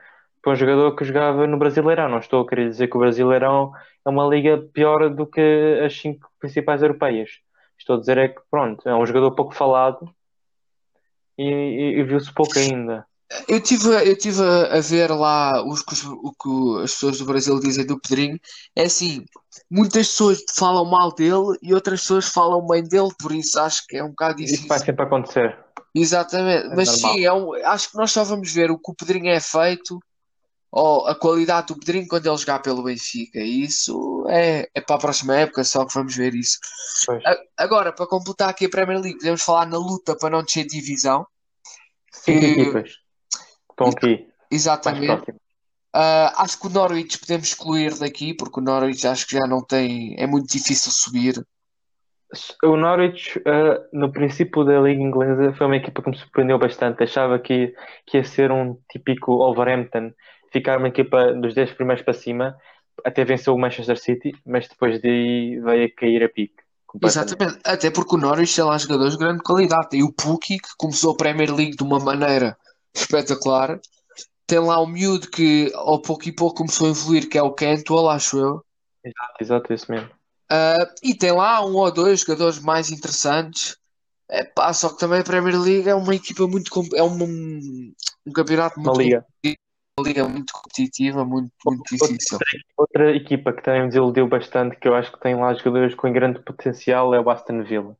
[0.42, 2.09] para um jogador que jogava no Brasileirão.
[2.09, 3.72] Não estou a querer dizer que o Brasileirão
[4.05, 7.31] é uma liga pior do que as cinco principais europeias.
[7.79, 10.09] Estou a dizer é que, pronto, é um jogador pouco falado
[11.38, 13.07] e, e- e viu-se pouco ainda.
[13.48, 17.87] Eu tive, eu tive a, ver lá os, o que as pessoas do Brasil dizem
[17.87, 18.40] do Pedrinho.
[18.74, 19.24] É assim,
[19.70, 23.96] muitas pessoas falam mal dele e outras pessoas falam bem dele, por isso acho que
[23.98, 24.68] é um bocado Isso difícil.
[24.68, 25.57] vai sempre acontecer.
[25.94, 27.14] Exatamente, É mas normal.
[27.14, 30.00] sim, é um- acho que nós só vamos ver o que o Pedrinho é feito
[30.72, 33.38] ou a qualidade do Pedrinho quando ele jogar pelo Benfica.
[33.40, 36.59] E isso é, é para a próxima época, só que vamos ver isso.
[37.26, 40.66] A- Agora, para completar aqui a Premier League, podemos falar na luta para não descer
[40.66, 41.26] divisão.
[42.12, 42.90] Cinco Eh, equipas
[43.70, 45.35] estão aqui, Exatamente.
[45.92, 49.64] Ah, acho que o Norwich podemos excluir daqui, porque o Norwich acho que já não
[49.64, 50.14] tem.
[50.18, 51.44] É muito difícil subir.
[52.62, 57.02] O Norwich, eh, no princípio da Liga Inglesa, foi uma equipa que me surpreendeu bastante.
[57.02, 57.74] Achava que,
[58.06, 60.12] que ia ser um típico Wolverhampton,
[60.50, 62.56] ficar uma equipa dos 10 primeiros para cima,
[63.04, 66.54] até venceu o Manchester City, mas depois daí veio a cair a pique.
[67.02, 67.60] Exatamente.
[67.64, 69.90] Até porque o Norwich tem lá jogadores de grande qualidade.
[69.90, 72.56] Tem o Pukki, que começou a Premier League de uma maneira
[72.92, 73.78] espetacular.
[74.46, 77.52] Tem lá o miúdo que ao pouco e pouco começou a evoluir, que é o
[77.52, 78.64] Cantwell, acho eu.
[79.40, 80.10] Exato, isso mesmo.
[80.50, 83.76] Ah, e tem lá um ou dois jogadores mais interessantes.
[84.28, 86.70] É pá, só que também a Premier League é uma equipa muito.
[86.94, 87.92] É um,
[88.26, 89.00] um campeonato Uma muito.
[89.00, 89.24] liga.
[89.44, 89.54] Uma
[90.02, 92.38] liga muito competitiva, muito, muito difícil.
[92.76, 96.12] Outra equipa que também me desiludiu bastante, que eu acho que tem lá jogadores com
[96.12, 97.96] grande potencial, é o Aston Villa.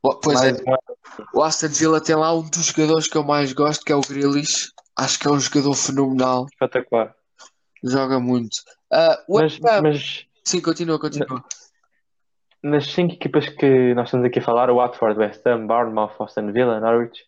[0.00, 0.98] Pois é, Mais um ano.
[1.34, 4.00] o Aston Villa tem lá um dos jogadores que eu mais gosto, que é o
[4.00, 4.72] Grealish.
[4.96, 7.14] Acho que é um jogador fenomenal, espetacular.
[7.82, 8.56] joga muito.
[9.28, 11.42] O Mas, mas Sim, continua, continua.
[12.62, 16.52] nas cinco equipas que nós estamos aqui a falar, o Watford, West Ham, Bournemouth, Aston
[16.52, 17.24] Villa, Norwich,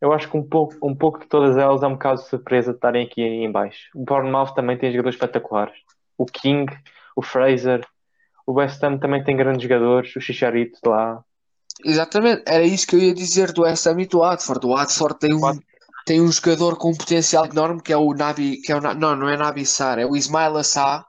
[0.00, 2.70] eu acho que um pouco, um pouco de todas elas é um bocado de surpresa
[2.70, 3.90] de estarem aqui em baixo.
[3.94, 5.76] O Bournemouth também tem jogadores espetaculares.
[6.16, 6.72] O King,
[7.16, 7.84] o Fraser,
[8.46, 11.22] o West Ham também tem grandes jogadores, o Chicharito lá.
[11.84, 14.66] Exatamente, era isso que eu ia dizer do West Ham e do Watford.
[14.66, 15.40] O Watford tem um,
[16.06, 19.16] tem um jogador com um potencial enorme que é o Nabi, que é o, não,
[19.16, 21.06] não é Nabi Sar, é o Ismail Assar.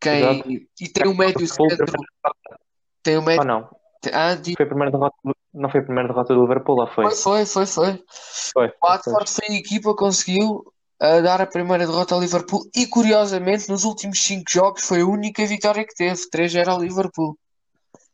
[0.00, 0.48] Quem, Exato.
[0.80, 1.86] e tem um médio centro,
[3.02, 3.44] tem um médio.
[3.44, 3.68] não?
[4.12, 5.16] Ah, Foi a primeira derrota,
[5.54, 7.10] não foi a primeira derrota do Liverpool, foi?
[7.10, 8.04] foi, foi, foi, foi.
[8.52, 8.72] Foi.
[8.82, 10.64] Watford foi a equipa que conseguiu
[11.00, 15.06] ah, dar a primeira derrota ao Liverpool e curiosamente nos últimos 5 jogos foi a
[15.06, 17.36] única vitória que teve, 3 era ao Liverpool.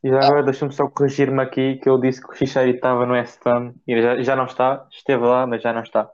[0.02, 3.14] E já agora deixa-me só corrigir-me aqui que eu disse que o Chicharito estava no
[3.14, 6.08] West Ham e já, já não está, esteve lá, mas já não está.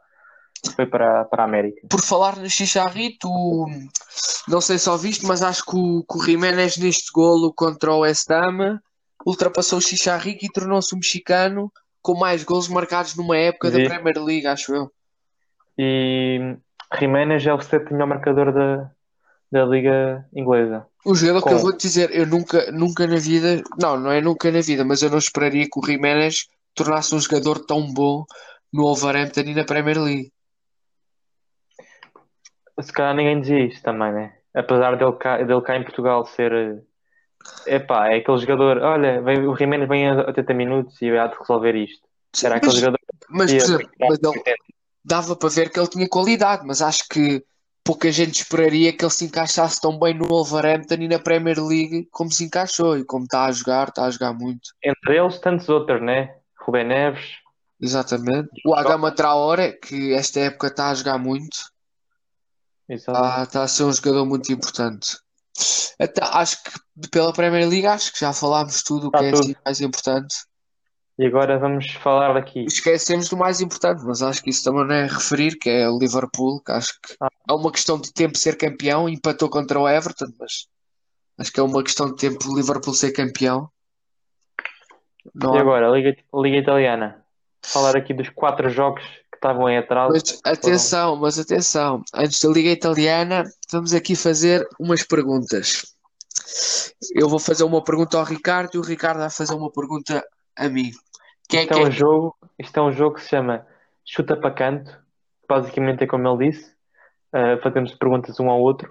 [0.76, 1.80] Foi para, para a América.
[1.88, 3.66] Por falar no Chicharrito, o-
[4.46, 8.00] não sei se ouviste, mas acho que o, que o Jiménez neste golo contra o
[8.00, 8.78] West Ham
[9.26, 13.78] ultrapassou o Chicharrito e tornou-se um mexicano com mais golos marcados numa época da.
[13.78, 14.90] Premier League, acho eu.
[15.78, 16.56] E
[16.98, 18.90] Jiménez é o sétimo melhor marcador da,
[19.50, 20.87] da Liga Inglesa.
[21.04, 24.11] O jogador que Com- eu vou te dizer, eu nunca, nunca na vida, não, não
[24.11, 27.92] é nunca na vida, mas eu não esperaria que o Jiménez tornasse um jogador tão
[27.92, 28.24] bom
[28.72, 30.33] no Wolverhampton e na Premier League.
[32.80, 34.35] Se calhar ninguém dizia isto também, né?
[34.54, 36.83] Apesar dele cá, dele cá em Portugal ser.
[37.66, 38.79] Epá, é aquele jogador.
[38.79, 42.03] Olha, vem, o Jiménez vem a 80 minutos e há de resolver isto.
[42.42, 44.57] Era aquele Mas, jogador mas, por exemplo, mas ele,
[45.05, 47.44] dava para ver que ele tinha qualidade, mas acho que
[47.85, 52.09] pouca gente esperaria que ele se encaixasse tão bem no Wolverhampton e na Premier League
[52.11, 54.70] como se encaixou e como está a jogar, está a jogar muito.
[54.83, 56.37] entre eles, tantos outros, né?
[56.61, 57.40] Rubén Neves,
[57.81, 58.50] Exatamente.
[58.66, 61.57] O Adama Traoré, que esta época está a jogar muito,
[62.87, 65.16] está, está a ser um jogador muito importante.
[65.98, 69.40] Até, acho que pela Premier League acho que já falámos tudo o que Está é
[69.40, 70.34] assim mais importante.
[71.18, 72.64] E agora vamos falar daqui.
[72.64, 75.98] Esquecemos do mais importante, mas acho que isso também não é referir, que é o
[75.98, 77.28] Liverpool, que acho que Ah.
[77.48, 80.66] é uma questão de tempo ser campeão, empatou contra o Everton, mas
[81.38, 83.68] acho que é uma questão de tempo o Liverpool ser campeão.
[85.34, 87.22] Não E agora, Liga, Liga Italiana.
[87.62, 89.02] Falar aqui dos quatro jogos
[89.40, 90.12] estavam em atraso.
[90.12, 95.96] Mas atenção, mas atenção, antes da Liga Italiana, vamos aqui fazer umas perguntas.
[97.14, 100.22] Eu vou fazer uma pergunta ao Ricardo e o Ricardo vai fazer uma pergunta
[100.57, 100.92] a mim.
[101.48, 101.87] Quem é Isto é é?
[101.87, 103.66] um jogo, isto é um jogo que se chama
[104.05, 105.00] Chuta para Canto.
[105.48, 106.70] Basicamente é como ele disse.
[107.35, 108.88] Uh, fazemos perguntas um ao outro,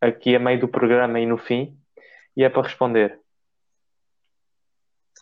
[0.00, 1.76] aqui a meio do programa e no fim,
[2.36, 3.18] e é para responder.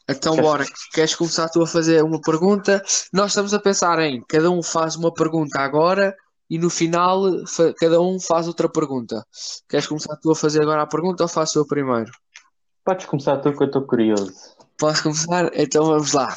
[0.09, 0.65] Então, bora.
[0.93, 2.83] Queres começar tu a fazer uma pergunta?
[3.13, 6.15] Nós estamos a pensar em cada um faz uma pergunta agora
[6.49, 7.23] e no final
[7.79, 9.25] cada um faz outra pergunta.
[9.69, 12.11] Queres começar tu a fazer agora a pergunta ou faço eu primeiro?
[12.85, 14.33] Podes começar tu que eu estou curioso.
[14.79, 15.51] Posso começar?
[15.55, 16.33] Então vamos lá.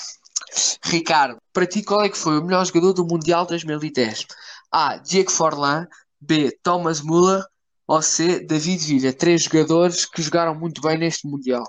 [0.83, 4.25] Ricardo, para ti qual é que foi o melhor jogador do Mundial 2010?
[4.71, 4.97] A.
[4.97, 5.85] Diego Forlán
[6.19, 6.57] B.
[6.63, 7.43] Thomas Müller
[7.87, 8.39] ou C.
[8.39, 9.13] David Villa?
[9.13, 11.63] Três jogadores que jogaram muito bem neste Mundial.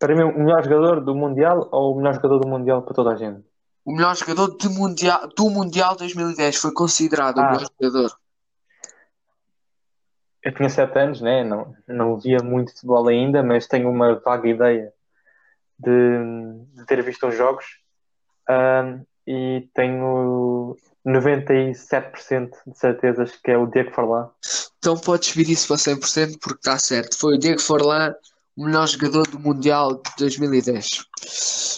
[0.00, 3.12] Para mim, o melhor jogador do Mundial ou o melhor jogador do Mundial para toda
[3.12, 3.44] a gente?
[3.84, 7.52] O melhor jogador de mundial, do Mundial 2010 foi considerado o Ah.
[7.52, 8.18] melhor jogador.
[10.42, 11.44] Eu tinha 7 anos, né?
[11.44, 14.90] não, não via muito futebol ainda, mas tenho uma vaga ideia
[15.78, 16.18] de,
[16.74, 17.66] de ter visto uns jogos
[18.48, 24.28] Ahm, e tenho 97% de certezas que é o Diego Forlán.
[24.78, 27.16] Então podes vir isso para 100% porque está certo.
[27.16, 28.12] Foi o Diego Forlán,
[28.56, 31.06] o melhor jogador do Mundial de 2010.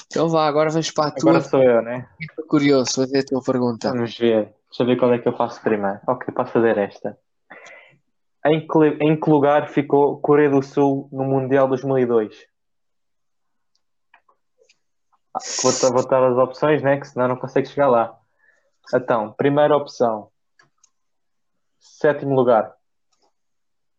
[0.07, 1.31] Então vá, agora vamos para a tua.
[1.31, 2.09] Agora sou eu, né?
[2.21, 3.91] Estou curioso, fazer a tua pergunta.
[3.91, 4.55] Vamos ver.
[4.69, 6.01] Deixa eu ver qual é que eu faço primeiro.
[6.07, 7.19] Ok, posso fazer esta.
[8.45, 12.47] Em que, em que lugar ficou Coreia do Sul no Mundial 2002?
[15.35, 16.99] Ah, Vou, vou dar as opções, né?
[16.99, 18.19] Que senão não consegue chegar lá.
[18.95, 20.29] Então, primeira opção,
[21.79, 22.75] sétimo lugar.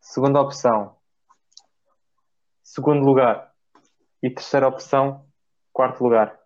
[0.01, 0.95] Segunda opção,
[2.73, 3.51] segundo lugar.
[4.21, 5.25] E terceira opção,
[5.71, 6.39] quarto lugar.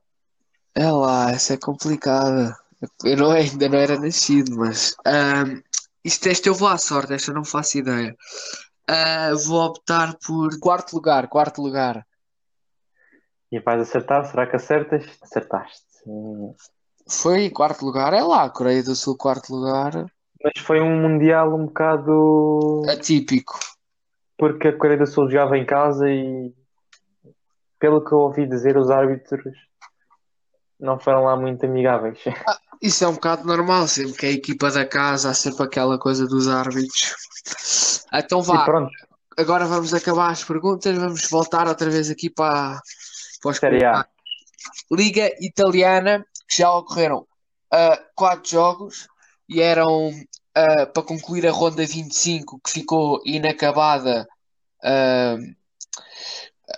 [0.76, 2.56] É lá, essa é complicada.
[3.04, 4.96] Eu não, ainda não era nascido, mas.
[5.06, 5.62] ahm,
[6.04, 8.16] isto, esta eu vou à sorte, esta eu não faço ideia.
[8.88, 12.06] Ah, vou optar por quarto lugar, quarto lugar.
[13.52, 14.26] E vais acertar?
[14.26, 15.06] Será que acertas?
[15.22, 15.86] Acertaste.
[17.10, 20.06] Foi quarto lugar, é lá, Coreia do Sul, quarto lugar.
[20.44, 22.84] Mas foi um Mundial um bocado.
[22.90, 23.60] Atípico.
[24.38, 26.54] Porque a Coreia do Sul jogava em casa e,
[27.80, 29.56] pelo que eu ouvi dizer, os árbitros
[30.80, 32.20] não foram lá muito amigáveis.
[32.82, 36.28] Isso é um bocado normal, sempre que a equipa da casa, há sempre aquela coisa
[36.28, 38.06] dos árbitros.
[38.14, 38.92] Então vá, pronto,
[39.38, 42.80] agora vamos acabar as perguntas, vamos voltar outra vez aqui para,
[43.42, 44.06] para os Série A.
[44.92, 47.26] Liga Italiana, que já ocorreram
[47.72, 49.08] ah, quatro jogos
[49.50, 50.12] e eram
[50.58, 54.28] ah, para concluir a ronda 25, que ficou inacabada
[54.84, 55.38] ah,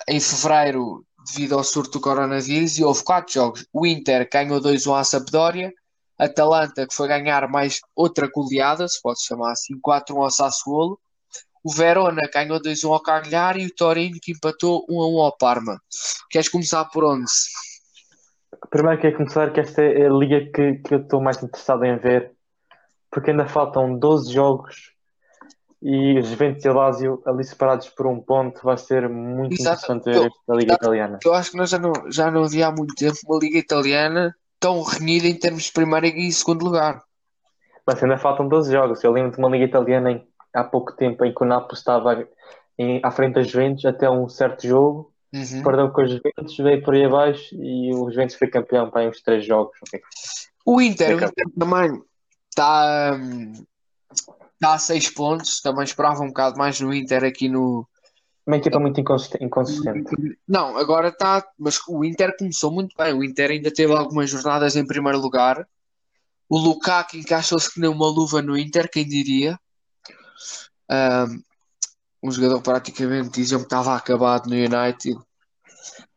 [0.07, 3.65] em fevereiro devido ao surto do coronavírus, e houve quatro jogos.
[3.71, 5.71] O Inter ganhou 2-1 à Sampdoria,
[6.17, 10.99] Atalanta, que foi ganhar mais outra goleada, se pode chamar assim, 4-1 ao Sassuolo.
[11.63, 15.79] O Verona ganhou 2-1 ao Cagliari e o Torino que empatou 1-1 ao Parma.
[16.29, 17.31] Queres começar por onde?
[18.69, 21.97] primeiro quero começar que esta é a liga que, que eu estou mais interessado em
[21.97, 22.33] ver,
[23.11, 24.93] porque ainda faltam 12 jogos
[25.81, 29.85] e os Juventus e o Lazio ali separados por um ponto vai ser muito Exato.
[29.85, 31.19] interessante ver esta liga italiana.
[31.23, 34.35] Eu acho que nós já não, já não havia há muito tempo uma liga italiana
[34.59, 37.01] tão renhida em termos de primeiro e segundo lugar.
[37.87, 39.03] Mas ainda faltam 12 jogos.
[39.03, 42.27] Eu lembro de uma liga italiana em, há pouco tempo em que o Napoli estava
[42.77, 45.61] em, à frente das Juventus até um certo jogo, Uhum.
[45.61, 49.21] perdeu com os Juventus, veio por aí abaixo e o Juventus foi campeão para uns
[49.21, 49.77] 3 jogos.
[50.65, 51.23] O Inter, o.
[51.23, 52.01] Inter também
[52.59, 53.17] está
[54.59, 55.61] tá a 6 pontos.
[55.61, 57.87] Também esperava um bocado mais no Inter aqui no.
[58.45, 60.37] Uma equipa muito inconsistente.
[60.47, 61.45] Não, agora está.
[61.57, 63.13] Mas o Inter começou muito bem.
[63.13, 65.67] O Inter ainda teve algumas jornadas em primeiro lugar.
[66.49, 69.59] O Lukaku encaixou-se que nem uma luva no Inter, quem diria?
[70.89, 71.43] Um,
[72.23, 75.15] um jogador praticamente diziam que estava acabado no United,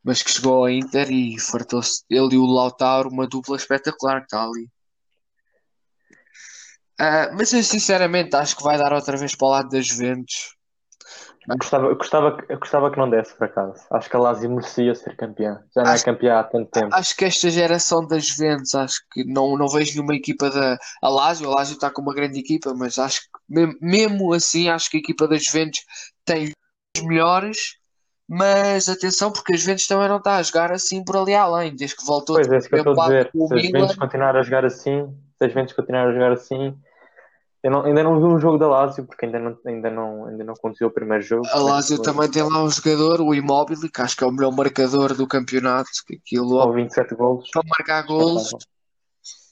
[0.02, 2.02] mas que chegou ao Inter e fartou-se.
[2.08, 4.70] Ele e o Lautaro, uma dupla espetacular que está ali.
[6.98, 10.56] Ah, mas eu sinceramente acho que vai dar outra vez para o lado das Juventus.
[11.48, 11.56] Eu
[11.96, 13.82] gostava, gostava, que não desse, por acaso.
[13.90, 15.60] Acho que a Lazio merecia ser campeã.
[15.74, 16.94] Já não é campeã há tanto tempo.
[16.94, 21.08] Acho que esta geração das Juventus, acho que não, não vejo nenhuma equipa da a
[21.08, 21.50] Lazio.
[21.50, 24.98] A Lazio está com uma grande equipa, mas acho que mesmo, mesmo assim, acho que
[24.98, 25.80] a equipa das Juventus
[26.24, 26.52] tem
[26.96, 27.76] os melhores.
[28.28, 31.96] Mas atenção, porque a Juventus também não está a jogar assim por ali além, desde
[31.96, 33.30] que voltou Pois é, isso que eu estou a dizer.
[33.32, 33.62] Se as Milan.
[33.62, 36.78] Juventus continuar a jogar assim, se as Juventus continuar a jogar assim.
[37.62, 40.42] Eu não- ainda não vi um jogo da Lazio, porque ainda não, ainda não, ainda
[40.44, 41.46] não aconteceu o primeiro jogo.
[41.48, 44.32] A Lazio Mas, também tem lá um jogador, o Immobile, que acho que é o
[44.32, 45.88] melhor marcador do campeonato.
[46.06, 47.48] Que aquilo Com 27 golos.
[47.52, 48.50] para marcar gols.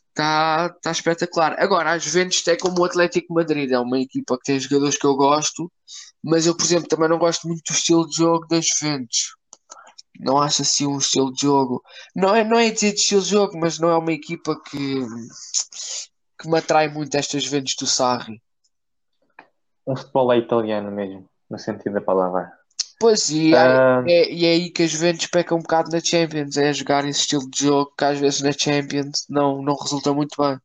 [0.09, 1.55] Está tá espetacular.
[1.59, 5.07] Agora, a Juventus é como o Atlético Madrid, é uma equipa que tem jogadores que
[5.07, 5.71] eu gosto,
[6.23, 9.37] mas eu, por exemplo, também não gosto muito do estilo de jogo da Juventus.
[10.19, 11.81] Não acho assim um estilo de jogo.
[12.15, 15.01] Não é, não é dizer de estilo de jogo, mas não é uma equipa que,
[16.41, 18.41] que me atrai muito esta Juventus do Sarri.
[19.87, 22.51] Um futebol é italiano mesmo, no sentido da palavra.
[22.99, 24.03] Pois, e, Ah.
[24.07, 27.21] é, e é aí que a Juventus peca um bocado na Champions, é jogar esse
[27.21, 30.59] estilo de jogo que às vezes na Champions não, não resulta muito bem.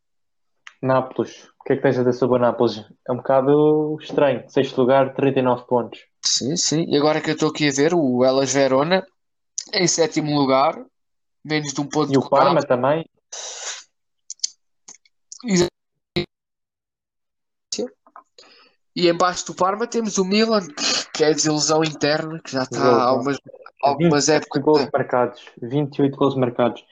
[0.81, 1.45] Nápoles.
[1.59, 2.83] O que é que tens a dizer sobre o Nápoles?
[3.07, 4.43] É um bocado estranho.
[4.49, 5.99] Sexto lugar, 39 pontos.
[6.23, 6.85] Sim, sim.
[6.87, 9.05] E agora que eu estou aqui a ver, o Elas Verona
[9.73, 10.75] em sétimo lugar,
[11.43, 13.03] menos de um ponto E o Parma também.
[18.95, 20.65] E embaixo do Parma temos o Milan,
[21.13, 23.37] que é a desilusão interna, que já está há algumas,
[23.83, 24.63] algumas 28 épocas.
[24.63, 25.45] gols marcados.
[25.61, 26.85] 28 gols marcados.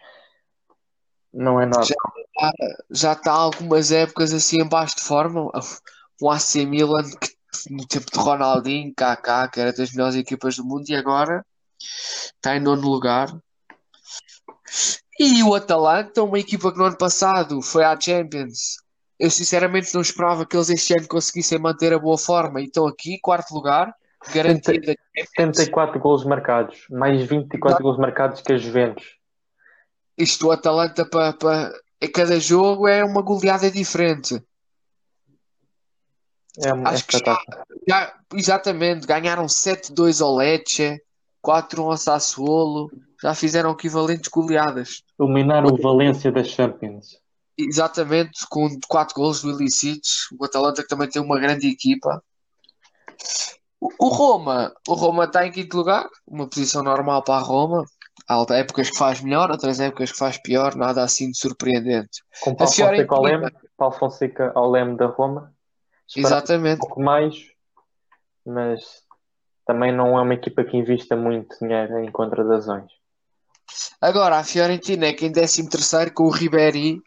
[1.34, 1.86] Não é nada.
[1.86, 2.52] Já,
[2.92, 5.50] já está há algumas épocas assim embaixo de forma.
[6.22, 7.34] O AC Milan, que
[7.70, 11.46] no tempo de Ronaldinho, Kaká, que era das melhores equipas do mundo, e agora
[12.36, 13.30] está em nono lugar.
[15.20, 18.78] E o Atalanta, uma equipa que no ano passado foi à Champions.
[19.20, 22.62] Eu sinceramente não esperava que eles este ano conseguissem manter a boa forma.
[22.62, 23.94] E estão aqui, quarto lugar,
[24.34, 24.96] garantida.
[25.38, 26.86] 74 gols marcados.
[26.90, 29.18] Mais 24 gols marcados que a Juventus.
[30.18, 34.42] Isto, o Atalanta, para, para, a cada jogo é uma goleada diferente.
[36.64, 37.64] É, um- é Acho que espetáculo.
[37.88, 41.02] Já, exatamente, ganharam 7-2 ao Lecce,
[41.42, 42.92] 4-1 ao Sassuolo,
[43.22, 45.02] já fizeram equivalentes goleadas.
[45.20, 47.20] Eliminar o Valência das Champions.
[47.58, 50.02] Exatamente, com 4 golos do Ilicic,
[50.40, 52.24] o Atalanta que também tem uma grande equipa.
[54.00, 57.84] O Roma, o Roma está em quinto lugar, uma posição normal para a Roma.
[58.28, 62.24] Há épocas que faz melhor, outras épocas que faz pior, nada assim de surpreendente.
[62.42, 62.72] Com Paulo.
[62.74, 63.52] Fonseca ao leme.
[63.78, 65.54] Paulo Fonseca ao leme da Roma.
[66.08, 66.80] Esperava um Exatamente.
[66.80, 67.36] pouco mais.
[68.46, 69.04] Mas
[69.66, 72.92] também não é uma equipa que invista muito dinheiro em contratações.
[74.00, 77.02] Agora, a Fiorentina é que em 13 terceiro com o Ribéry,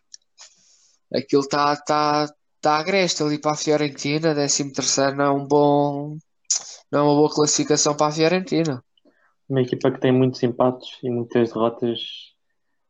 [1.16, 6.16] aquilo está tá, tá agreste ali para a Fiorentina, 13 terceiro não é um bom,
[6.90, 8.82] não é uma boa classificação para a Fiorentina.
[9.48, 12.00] Uma equipa que tem muitos empates e muitas derrotas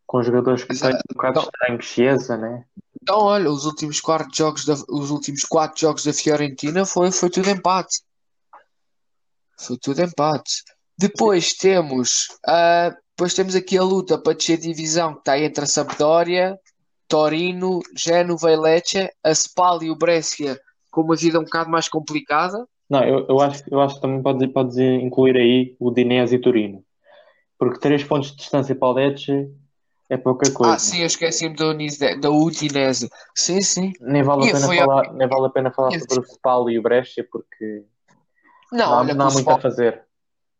[0.07, 0.93] com jogadores que Exato.
[0.93, 1.83] têm um bocado Então- estranho.
[1.83, 2.64] Chiesa, né?
[3.03, 7.31] Então, olha, os últimos quatro jogos da, os últimos quatro jogos da Fiorentina foi, foi
[7.31, 8.01] tudo empate.
[9.59, 10.62] Foi tudo empate.
[10.99, 15.66] Depois temos, ah, depois temos aqui a luta para descer divisão que está entre a
[15.66, 16.59] Sampdoria,
[17.09, 20.59] Torino, Génova e Lecce, a Spal e o Brescia
[20.91, 22.67] com uma vida um bocado mais complicada.
[22.89, 26.41] Não, eu, eu acho, eu acho que também podes, podes incluir aí o Dinese e
[26.41, 26.83] Torino.
[27.59, 29.51] Porque 3 pontos de distância para o Lecce
[30.09, 30.75] é pouca coisa.
[30.75, 33.09] Ah, sim, eu esqueci-me da, Unise- da Udinese.
[33.35, 33.93] Sim, sim.
[34.01, 36.79] Nem vale a pena falar, nem vale a pena falar E- sobre o Spal e
[36.79, 37.83] o Brescia porque
[38.73, 40.03] Não, não, há- olha, não há muito a Spal, fazer.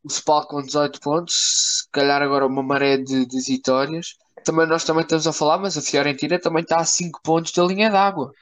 [0.05, 1.34] o Spal com 18 pontos,
[1.82, 4.16] se calhar agora uma maré de, de vitórias.
[4.47, 7.64] Também nós também estamos a falar, mas a Fiorentina também está a 5 pontos da
[7.64, 8.32] linha d'água.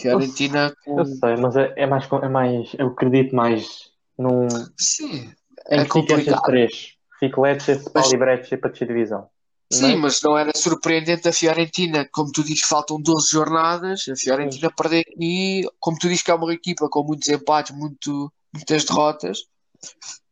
[0.00, 1.00] Fiorentina com.
[1.00, 5.30] Eu sei, mas é, é mais, é mais, eu acredito mais num, Sim,
[5.70, 6.42] em É que complicado.
[6.42, 6.94] três.
[7.20, 9.28] Fique Lecce, Spal e para descer divisão.
[9.70, 14.16] sim, Mas- mas não era surpreendente a Fiorentina, como tu dizes, faltam 12 jornadas, a
[14.16, 18.84] Fiorentina perder aqui, como tu dizes que é uma equipa com muitos empates, muito, muitas
[18.84, 19.38] derrotas,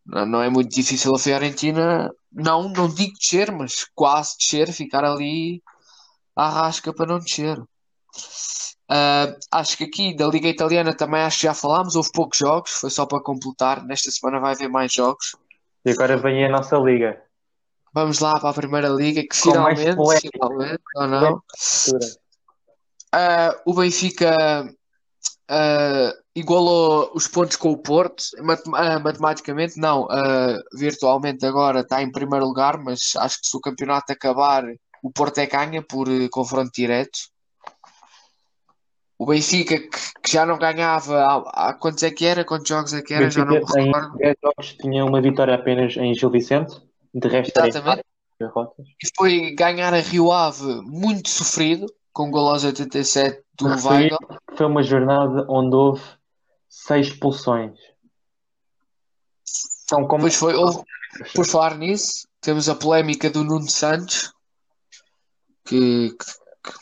[0.05, 5.05] não, não é muito difícil a Fiorentina, não, não digo descer, mas quase descer, ficar
[5.05, 5.63] ali
[6.37, 7.61] à rasca para não descer.
[8.89, 12.71] Ah, acho que aqui da Liga Italiana também acho que já falámos, houve poucos jogos,
[12.73, 15.37] foi só para completar, nesta semana vai haver mais jogos.
[15.85, 17.23] E agora vem a nossa liga.
[17.95, 19.97] Vamos lá para a Primeira Liga, que finalmente,
[20.31, 21.43] finalmente, ou não,
[23.13, 24.75] ah, o Benfica
[25.49, 32.03] ah, igualou os pontos com o Porto, Matem- ah, matematicamente não, ah, virtualmente agora está
[32.03, 34.64] em primeiro lugar, mas acho que se o campeonato acabar,
[35.03, 37.18] o Porto é ganha por eh, confronto direto.
[39.18, 42.45] O Benfica, que, que já não ganhava, há, há quantos é que era?
[42.45, 43.30] Quantos jogos é que era?
[43.30, 44.18] Já não me Benfica, em recordo.
[44.18, 46.74] 10 jogos tinha uma vitória apenas em Gil Vicente,
[47.14, 48.05] de resto Exatamente.
[48.40, 54.17] E foi ganhar a Rio Ave muito sofrido, com gol aos 87 do Referi Weigl.
[54.57, 56.03] foi uma jornada onde houve
[56.69, 57.79] 6 expulsões.
[59.85, 60.83] Então, como Pois foi, houve-
[61.35, 64.33] por falar nisso, temos a polémica do Nuno Santos,
[65.65, 66.73] que, que,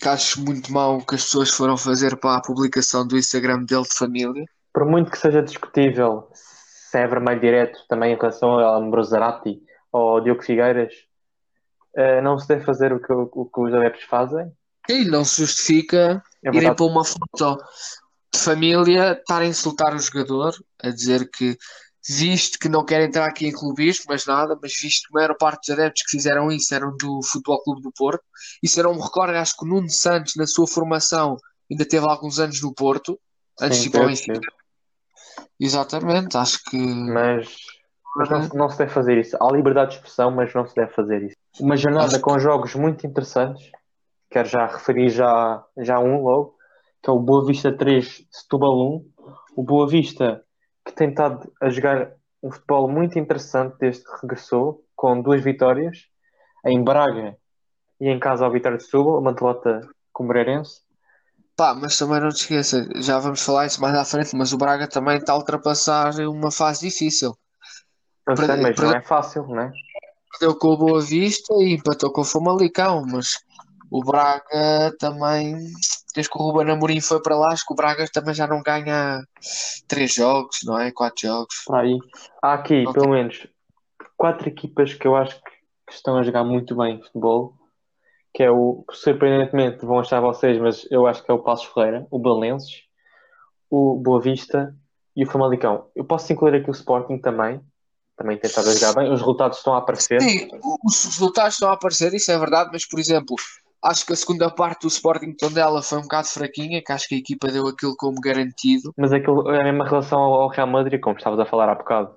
[0.00, 3.82] que acho muito mau que as pessoas foram fazer para a publicação do Instagram dele
[3.82, 4.44] de família.
[4.72, 9.60] por muito que seja discutível se é vermelho direto também em relação ao Ambrosarati
[9.92, 10.92] ou ao Diogo Figueiras,
[11.94, 14.50] eh, não se deve fazer o que, o que os adeptos fazem,
[14.88, 17.58] E não se justifica É irem para uma foto
[18.32, 21.56] de família, estar a insultar o jogador, a dizer que
[22.08, 25.36] visto que não quer entrar aqui em clubismo, mas nada, mas visto que a maior
[25.36, 28.22] parte dos adeptos que fizeram isso eram do Futebol Clube do Porto,
[28.62, 31.36] e eu não me recordo, acho que o Nuno Santos, na sua formação,
[31.68, 33.18] ainda teve alguns anos no Porto,
[33.60, 34.40] antes de Sim, ir para o Benfica.
[35.58, 36.76] Exatamente, acho que.
[36.76, 37.48] Mas,
[38.16, 39.36] mas não, se- não se deve fazer isso.
[39.40, 41.36] Há liberdade de expressão, mas não se deve fazer isso.
[41.58, 43.70] Uma jornada Acho com jogos muito interessantes.
[44.30, 46.56] Quero já referir já, já um logo,
[47.02, 49.12] que é o Boa Vista 3, Setúbal 1.
[49.56, 50.44] O Boa Vista,
[50.84, 52.12] que tem estado a jogar
[52.42, 56.06] um futebol muito interessante desde que regressou, com duas vitórias,
[56.64, 57.36] em Braga
[58.00, 59.80] e em casa ao Vitória de Setúbal, uma derrota
[60.12, 60.82] com o Moreirense.
[61.56, 64.58] Pá, mas também não te esqueça, já vamos falar isso mais à frente, mas o
[64.58, 67.34] Braga também está a ultrapassar uma fase difícil.
[68.26, 69.72] Não sei, mas não é fácil, não é?
[70.32, 73.38] Perdeu com o Boa Vista e empatou com o Famalicão, mas
[73.90, 75.56] o Braga também,
[76.14, 78.62] desde que o Ruben Amorim foi para lá, acho que o Braga também já não
[78.62, 79.22] ganha
[79.86, 80.90] três jogos, não é?
[80.90, 81.54] Quatro jogos.
[81.66, 81.98] Para aí.
[82.42, 83.46] Há aqui, Não pelo menos,
[84.16, 87.54] quatro equipas que eu acho que estão a jogar muito bem futebol,
[88.34, 92.06] que é o, surpreendentemente, vão achar vocês, mas eu acho que é o Passos Ferreira,
[92.10, 92.82] o Belenenses,
[93.70, 94.74] o Boa Vista
[95.14, 95.88] e o Famalicão.
[95.94, 97.60] Eu posso incluir aqui o Sporting também,
[98.16, 100.20] também tem estado a jogar bem, os resultados estão a aparecer.
[100.20, 100.48] Sim,
[100.84, 103.36] os resultados estão a aparecer, isso é verdade, mas por exemplo,
[103.82, 107.14] acho que a segunda parte do Sporting Tondela foi um bocado fraquinha, que acho que
[107.14, 108.92] a equipa deu aquilo como garantido.
[108.96, 112.14] Mas aquilo é a mesma relação ao Real Madrid, como estavas a falar há bocado.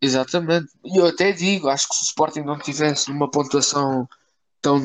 [0.00, 0.66] Exatamente.
[0.84, 4.06] E eu até digo, acho que se o Sporting não tivesse numa pontuação
[4.60, 4.80] tão,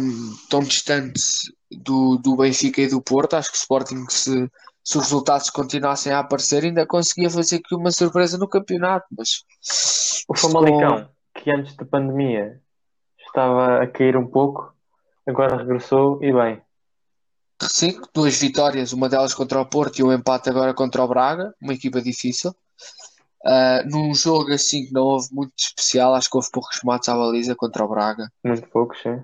[0.49, 1.22] tão distante
[1.72, 4.49] do, do Benfica e do Porto, acho que o Sporting, se,
[4.84, 9.07] se os resultados continuassem a aparecer, ainda conseguia fazer aqui uma surpresa no campeonato.
[9.18, 9.43] Mas
[10.28, 12.62] O Famalicão, que antes da pandemia
[13.26, 14.74] estava a cair um pouco,
[15.30, 16.61] agora regressou e bem.
[17.61, 21.53] Sim, duas vitórias, uma delas contra o Porto e um empate agora contra o Braga,
[21.61, 22.55] uma equipa difícil.
[23.45, 27.15] Ah, num jogo assim que não houve muito especial, acho que houve poucos remates à
[27.15, 28.32] baliza contra o Braga.
[28.43, 29.21] Muito poucos, sim.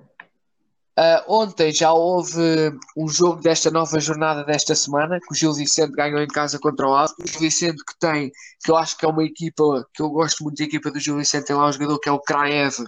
[0.98, 5.92] Ah, ontem já houve um jogo desta nova jornada desta semana, que o Gil Vicente
[5.92, 7.12] ganhou em casa contra o Ave.
[7.18, 8.30] O Gil Vicente que tem,
[8.62, 11.16] que eu acho que é uma equipa, que eu gosto muito da equipa do Gil
[11.16, 12.84] Vicente, tem lá um jogador que é o Kraev,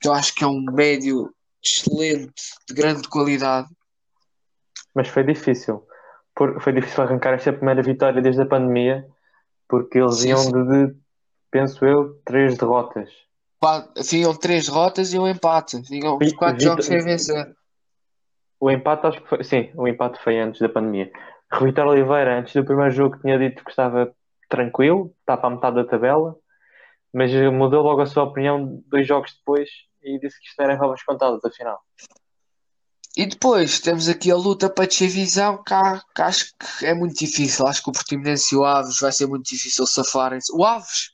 [0.00, 1.30] que eu acho que é um médio
[1.62, 3.68] excelente, de grande qualidade.
[4.94, 5.86] Mas foi difícil.
[6.34, 9.06] Por- foi difícil arrancar esta primeira vitória desde a pandemia,
[9.68, 10.96] porque eles Sim, iam de, de,
[11.50, 13.10] penso eu, três derrotas.
[13.60, 15.80] Pá, Vinham três derrotas e um empate.
[15.82, 17.54] Vinham Vi- quatro jogos sem vencer.
[18.58, 19.44] O empate, acho que foi.
[19.44, 21.10] Sim, o empate foi antes da pandemia.
[21.60, 24.14] Vitor Oliveira, antes do primeiro jogo, tinha dito que estava
[24.48, 26.36] tranquilo, estava à metade da tabela,
[27.12, 29.68] mas mudou logo a sua opinião dois jogos depois
[30.02, 31.80] e disse que isto era roubas contadas, afinal.
[33.16, 37.16] E depois temos aqui a luta para visão, que, há- que acho que é muito
[37.18, 37.66] difícil.
[37.66, 40.52] Acho que o Portimonense e o Aves vai ser muito difícil safarem-se.
[40.54, 41.10] O Aves,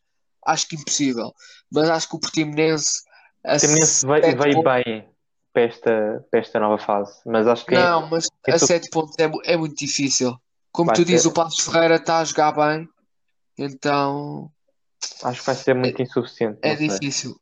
[0.47, 1.33] acho que impossível.
[1.73, 3.01] Mas acho que o Portimonense.
[3.45, 4.07] a O veio, sete
[4.37, 5.09] veio pontos- bem
[5.53, 8.91] para esta, para esta nova fase, mas acho que é- Não, mas a Então- 7
[8.91, 10.37] pontos é, é muito difícil.
[10.71, 12.87] Como Vai tu dizes, ser- o Passos Ferreira está a jogar bem.
[13.57, 14.51] Então
[15.23, 16.59] acho que vai ser muito insuficiente.
[16.63, 16.89] é não sei.
[16.89, 17.41] difícil.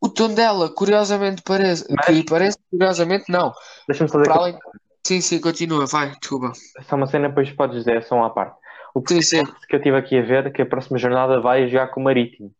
[0.00, 1.84] O Tondela, curiosamente parece.
[1.90, 3.52] Mas- Que parece, curiosamente, não.
[3.86, 4.58] Deixa-me fazer Para além.
[5.06, 6.52] Sim, sim, continua, vai, desculpa.
[6.88, 8.56] só uma cena, depois podes dizer, é só uma parte.
[8.94, 9.44] O Sim, sim.
[9.68, 12.04] Que eu estive aqui a ver é que a próxima jornada vai jogar com o
[12.04, 12.52] Marítimo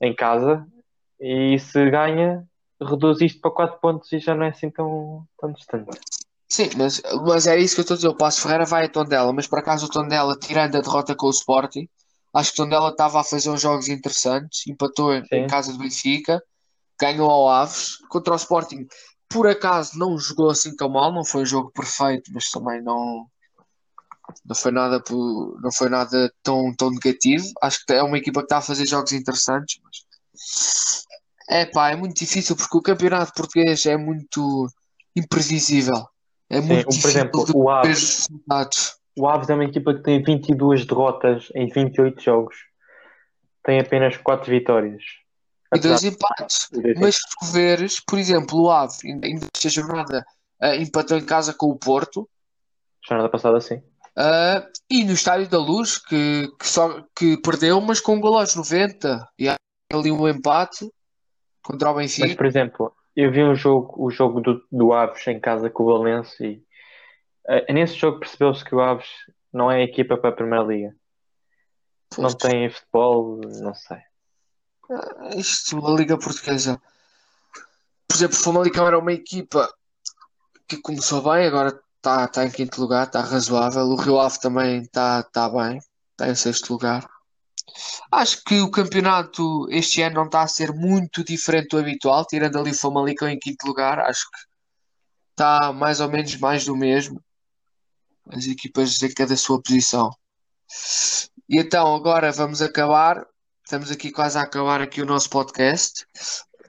[0.00, 0.66] em casa
[1.20, 2.44] e se ganha,
[2.80, 5.98] reduz isto para 4 pontos e já não é assim tão, tão distante.
[6.48, 8.08] Sim, mas, mas é isso que eu estou a dizer.
[8.08, 11.26] O Passo Ferreira vai a Tondela, mas por acaso o Tondela, tirando a derrota com
[11.26, 11.88] o Sporting,
[12.36, 15.46] acho que Tondela estava a fazer uns jogos interessantes, empatou em Sim.
[15.46, 16.42] casa do Benfica,
[17.00, 18.86] ganhou ao Aves, contra o Sporting,
[19.28, 23.26] por acaso não jogou assim tão mal, não foi um jogo perfeito, mas também não,
[24.44, 27.46] não foi nada, não foi nada tão, tão negativo.
[27.62, 31.04] Acho que é uma equipa que está a fazer jogos interessantes, mas
[31.48, 34.68] é pá, é muito difícil porque o campeonato português é muito
[35.16, 36.06] imprevisível.
[36.50, 38.28] É Sim, muito por difícil exemplo, de o Aves.
[39.16, 42.56] O Aves é uma equipa que tem 22 derrotas em 28 jogos,
[43.64, 45.02] tem apenas 4 vitórias.
[45.74, 46.68] E dois empates.
[47.00, 50.24] Mas se tu veres, por exemplo, o Ave, ainda esta jornada,
[50.60, 52.28] ah, empatou em casa com o Porto,
[53.06, 53.82] jornada passada, sim.
[54.16, 58.38] ah, e no Estádio da Luz, que, que, só, que perdeu, mas com um gol
[58.38, 59.28] aos 90.
[59.38, 59.56] E há
[59.92, 60.88] ali um empate
[61.62, 62.36] contra o Mas, Benfica.
[62.36, 65.86] por exemplo, eu vi um jogo, o jogo do, do Aves em casa com o
[65.86, 66.65] Belenense e
[67.72, 69.08] nesse jogo percebeu-se que o Aves
[69.52, 70.94] não é a equipa para a Primeira Liga.
[72.18, 73.98] Não tem futebol, não sei.
[74.90, 76.80] Ah, Isto, a Liga Portuguesa.
[78.08, 79.68] Por exemplo, o Famalicão era uma equipa
[80.68, 83.82] que começou bem, agora está tá em quinto lugar, está razoável.
[83.82, 85.78] O Rio Ave também está tá bem,
[86.12, 87.08] está em sexto lugar.
[88.12, 92.58] Acho que o campeonato este ano não está a ser muito diferente do habitual, tirando
[92.58, 93.98] ali Famalicão em quinto lugar.
[93.98, 94.38] Acho que
[95.32, 97.20] está mais ou menos mais do mesmo.
[98.28, 100.10] As equipas em cada sua posição.
[101.48, 103.24] E então agora vamos acabar.
[103.64, 106.06] Estamos aqui quase a acabar aqui o nosso podcast.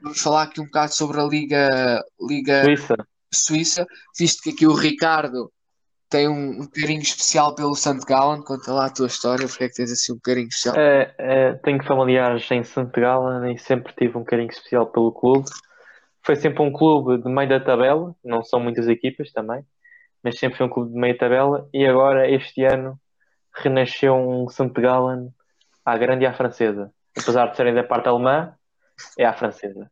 [0.02, 2.96] Vamos falar aqui um bocado sobre a Liga, Liga Suíça.
[3.32, 3.86] Suíça,
[4.18, 5.52] visto que aqui o Ricardo
[6.08, 8.00] tem um, um carinho especial pelo St.
[8.06, 8.42] Gallen.
[8.42, 10.76] Conta lá a tua história, porque é que tens assim um carinho especial?
[10.76, 12.90] É, é, tenho familiares em St.
[12.94, 15.48] Gallen e sempre tive um carinho especial pelo clube.
[16.24, 19.64] Foi sempre um clube de meio da tabela, não são muitas equipas também,
[20.22, 21.68] mas sempre foi um clube de meio da tabela.
[21.72, 22.98] E agora, este ano,
[23.54, 24.68] renasceu um St.
[24.70, 25.32] Gallen
[25.84, 26.92] à grande e à francesa.
[27.18, 28.54] Apesar de serem da parte alemã,
[29.18, 29.90] é à francesa.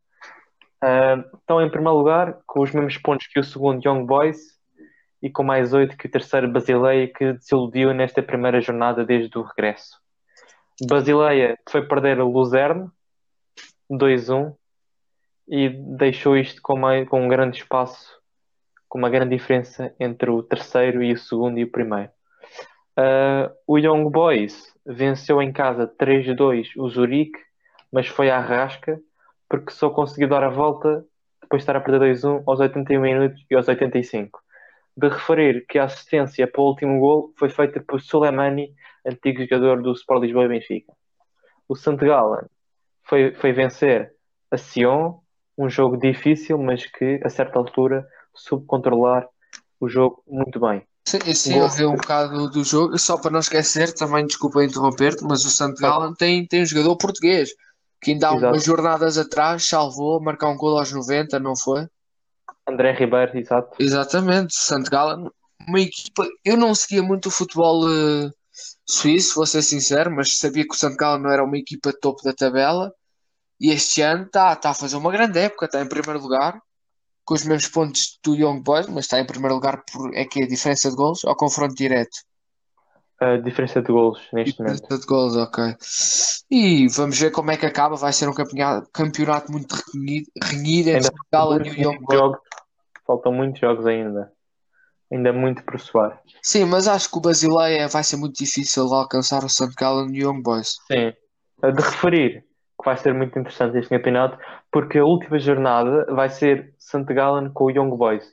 [0.83, 4.37] Uh, estão em primeiro lugar, com os mesmos pontos que o segundo Young Boys
[5.21, 9.41] e com mais oito que o terceiro Basileia, que desiludiu nesta primeira jornada desde o
[9.41, 9.99] regresso.
[10.87, 12.87] Basileia foi perder o Luzerne
[13.91, 14.55] 2-1
[15.47, 18.16] e deixou isto com, com um grande espaço,
[18.87, 22.11] com uma grande diferença entre o terceiro e o segundo e o primeiro.
[22.97, 27.39] Uh, o Young Boys venceu em casa 3-2 o Zurique,
[27.91, 28.99] mas foi à rasca
[29.49, 31.05] porque só conseguiu dar a volta
[31.41, 34.39] depois de estar a perder 2-1 aos 81 minutos e aos 85.
[34.95, 38.73] De referir que a assistência para o último gol foi feita por Soleimani,
[39.05, 40.91] antigo jogador do Sport Lisboa e Benfica.
[41.69, 41.95] O St.
[41.97, 42.47] Gallen
[43.03, 44.11] foi, foi vencer
[44.51, 45.19] a Sion,
[45.57, 48.07] um jogo difícil, mas que a certa altura
[48.37, 49.27] soube controlar
[49.79, 50.83] o jogo muito bem.
[51.07, 55.23] Sim, sim eu vi um bocado do jogo, só para não esquecer, também desculpa interromper-te,
[55.23, 55.73] mas o St.
[55.79, 57.49] Gallen tem, tem um jogador português
[58.01, 58.53] que ainda há Exato.
[58.53, 61.87] umas jornadas atrás salvou marcar um gol aos 90, não foi?
[62.67, 63.75] André Ribeiro, exato.
[63.79, 64.89] Exatamente, o St.
[64.89, 65.29] Gallen,
[65.67, 66.27] uma equipa.
[66.43, 68.29] Eu não seguia muito o futebol eh,
[68.85, 70.95] suíço, vou ser sincero, mas sabia que o St.
[70.97, 72.91] Gallen não era uma equipa topo da tabela.
[73.59, 76.61] E este ano está tá a fazer uma grande época, está em primeiro lugar,
[77.27, 80.41] com os mesmos pontos do Young Boys, mas está em primeiro lugar por é que
[80.41, 82.17] é a diferença de gols ao confronto direto.
[83.19, 84.81] A diferença de golos neste momento.
[84.81, 85.75] Diferença de gols, ok.
[86.49, 87.97] E vamos ver como é que acaba.
[87.97, 92.37] Vai ser um campeonato, campeonato muito renhido, renhido entre Gallen e o Young Boys.
[93.05, 94.31] faltam muitos jogos ainda.
[95.11, 96.21] Ainda muito por soar.
[96.41, 99.73] Sim, mas acho que o Basileia vai ser muito difícil de alcançar o St.
[99.77, 100.77] Gallen e o Young Boys.
[100.89, 101.11] Sim.
[101.61, 102.46] De referir
[102.79, 104.37] que vai ser muito interessante este campeonato,
[104.71, 107.03] porque a última jornada vai ser St.
[107.13, 108.23] Gallen com o Young Boys.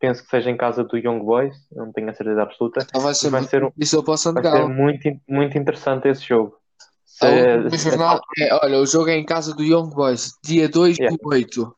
[0.00, 2.84] Penso que seja em casa do Young Boys, não tenho a certeza absoluta.
[2.88, 4.32] Então vai ser Vai muito ser um- difícil para o St.
[4.32, 6.56] Vai ser muito, muito interessante esse jogo.
[7.04, 10.32] Se- A última se- jornada é, olha, o jogo é em casa do Young Boys,
[10.42, 11.16] dia 2 Yeah.
[11.16, 11.76] do 8.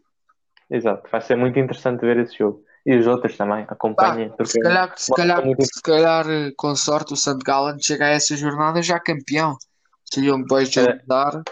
[0.71, 2.63] Exato, vai ser muito interessante ver esse jogo.
[2.87, 4.29] E os outros também, acompanhem.
[4.31, 7.39] Porque se calhar, se calhar, se calhar, eh, com sorte, o St.
[7.45, 9.57] Gallen chega a essa jornada já campeão.
[10.13, 10.99] Se o Young Boys já É.
[11.07, 11.43] dar,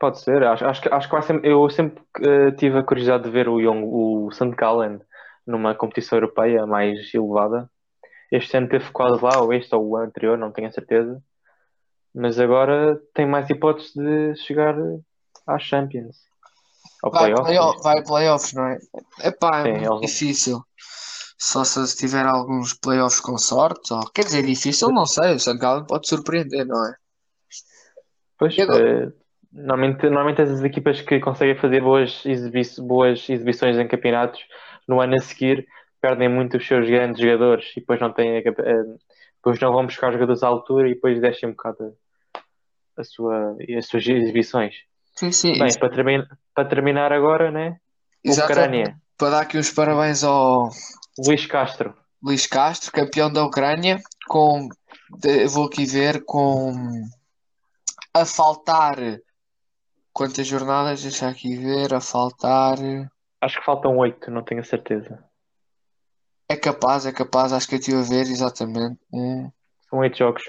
[0.00, 1.44] Pode ser, acho, acho, que- acho que vai ser.
[1.44, 4.30] Eu sempre eh, tive a curiosidade de ver o, Young, o.
[4.56, 4.98] Gallen
[5.46, 7.70] numa competição europeia mais elevada.
[8.32, 11.22] Este ano teve quase lá, ou este ou o anterior, não tenho a certeza.
[12.14, 14.74] Mas agora tem mais hipóteses de chegar
[15.46, 16.16] às Champions.
[17.02, 17.42] Ao vai playoff.
[17.42, 18.78] playoff, vai playoffs, não é?
[19.22, 20.64] Epá, é Sim, difícil.
[21.38, 25.34] Só se tiver alguns playoffs com sorte, ou, quer dizer, difícil, não sei.
[25.34, 25.58] O.
[25.58, 26.94] Gallen pode surpreender, não é?
[28.38, 29.04] Pois, E agora?
[29.06, 29.19] eh,
[29.52, 34.40] normalmente, normalmente essas equipas que conseguem fazer boas, exibi boas exibições em campeonatos
[34.86, 35.66] no ano a seguir
[36.00, 38.84] perdem muito os seus grandes jogadores e depois não têm a eh,
[39.36, 41.96] depois não vão buscar jogadores à altura e depois deixem um bocado
[42.96, 44.74] a, a sua, as suas exibições.
[45.16, 45.58] Sim, sim.
[45.58, 47.76] Bem, para, termi para terminar agora, né?
[48.22, 48.90] Exatamente.
[48.90, 50.70] Ucrânia, Para dar aqui uns parabéns ao
[51.26, 51.94] Luís Castro.
[52.22, 53.98] Luís Castro, campeão da Ucrânia,
[54.28, 54.68] com,
[55.48, 56.74] vou aqui ver, com
[58.14, 58.96] a faltar
[60.20, 61.02] quantas jornadas?
[61.02, 62.76] Deixa aqui ver, a faltar.
[63.40, 65.24] Acho que faltam oito, não tenho a certeza.
[66.46, 68.98] É capaz, é capaz, acho que eu estive a ver exatamente.
[69.88, 70.42] São oito jogos.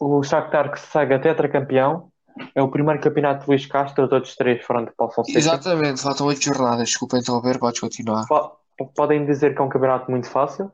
[0.00, 2.08] O Shakhtar que se saga tetracampeão
[2.54, 5.38] é o primeiro campeonato de Luís Castro, os outros três foram de Paulo Fonseca.
[5.38, 6.88] Exatamente, faltam oito jornadas.
[6.88, 8.24] Desculpa interromper, podes continuar.
[8.26, 8.56] Po-
[8.94, 10.72] Podem dizer que é um campeonato muito fácil,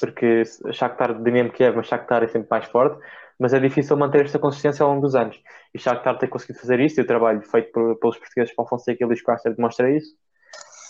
[0.00, 3.00] porque Shakhtar de Dinamo Kiev, mas Shakhtar é sempre mais forte,
[3.42, 5.36] mas é difícil manter esta consistência ao longo dos anos.
[5.74, 9.02] E Shakhtar tem conseguido fazer isso, e o trabalho feito por- pelos portugueses Paulo Fonseca
[9.02, 10.14] e Luís Castro demonstra isso.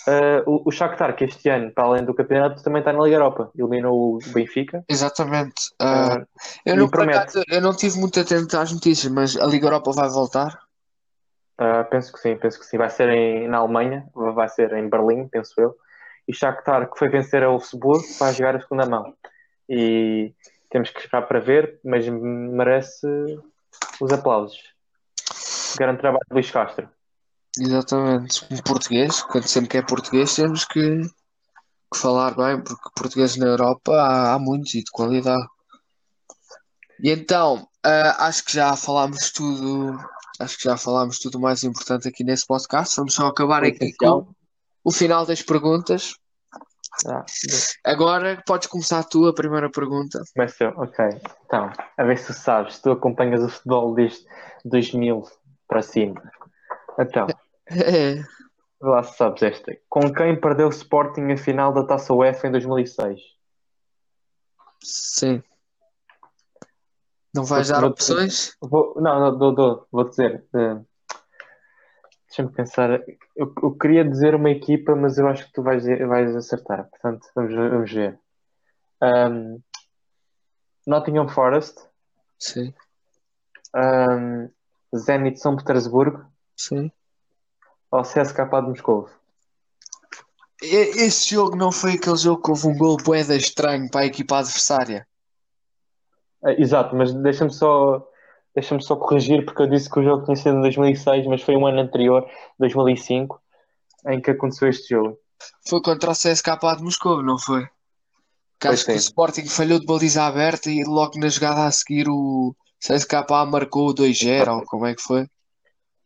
[0.07, 3.17] Uh, o, o Shakhtar, que este ano, para além do campeonato, também está na Liga
[3.17, 3.51] Europa.
[3.57, 4.85] Eliminou o Benfica.
[4.87, 5.71] Exatamente.
[5.81, 6.27] Uh,
[6.67, 10.11] eu, não, acaso, eu não tive muito atento às notícias, mas a Liga Europa vai
[10.11, 10.61] voltar.
[11.91, 12.77] Penso que sim, penso que sim.
[12.77, 15.75] Vai ser em, na Alemanha, vai ser em Berlim, penso eu.
[16.27, 19.15] E Shakhtar, que foi vencer a Wolfsburg, vai jogar a segunda mão.
[19.69, 20.35] E
[20.73, 23.07] temos que esperar para ver, mas merece
[24.01, 24.59] os aplausos.
[25.79, 26.89] Grande trabalho de Luís Castro.
[27.59, 28.47] Exatamente.
[28.51, 31.03] Um português, quando sempre que é português, temos que,
[31.93, 35.47] que falar bem, porque portugueses na Europa há, há muitos e de qualidade.
[37.03, 39.99] E então, uh, acho que já falámos tudo,
[40.41, 42.97] acho que já falámos tudo mais importante aqui nesse podcast.
[42.97, 44.27] Vamos só acabar aqui com
[44.83, 46.15] o final das perguntas.
[47.07, 47.25] Ah,
[47.85, 50.23] Agora podes começar a primeira pergunta.
[50.35, 51.05] Começa ok.
[51.47, 54.25] Então, a ver se tu sabes, tu acompanhas o futebol desde
[54.65, 55.23] 2000
[55.67, 56.23] para cima.
[56.99, 57.27] Então,
[57.71, 58.23] é.
[58.81, 59.77] lá se sabes esta.
[59.89, 63.21] Com quem perdeu o Sporting a final da Taça UEFA em 2006?
[64.83, 65.43] Sim.
[67.35, 68.55] Não vais dar opções?
[68.61, 70.45] Vou, não, não, dou, dou, vou dizer.
[70.55, 70.85] Uh,
[72.33, 72.91] Deixa-me pensar.
[73.37, 76.89] Eu, eu, queria dizer uma equipa, mas eu acho que tu vais, vais acertar.
[76.89, 78.19] Portanto, vamos, vamos ver.
[79.03, 79.61] Um,
[80.87, 81.79] Nottingham Forest.
[82.39, 82.73] Sim.
[83.77, 84.49] Um,
[84.97, 86.25] Zenit São Petersburgo.
[86.57, 86.91] Sim.
[87.91, 89.11] Ou CSKA de Moscou.
[90.63, 94.39] Esse jogo não foi aquele jogo que houve um gol boeda estranho para a equipa
[94.39, 95.07] adversária.
[96.47, 98.11] É, exato, mas deixa-me só
[98.55, 101.57] deixa-me só corrigir porque eu disse que o jogo tinha sido em 2006, mas foi
[101.57, 102.27] um ano anterior,
[102.59, 103.41] 2005,
[104.09, 105.19] em que aconteceu este jogo.
[105.69, 107.67] Foi contra o CSKA de Moscou, não foi?
[108.61, 112.09] Que acho que o Sporting falhou de baliza aberta e logo na jogada a seguir
[112.09, 115.27] o CSKA marcou o 2-0, ou como é que foi?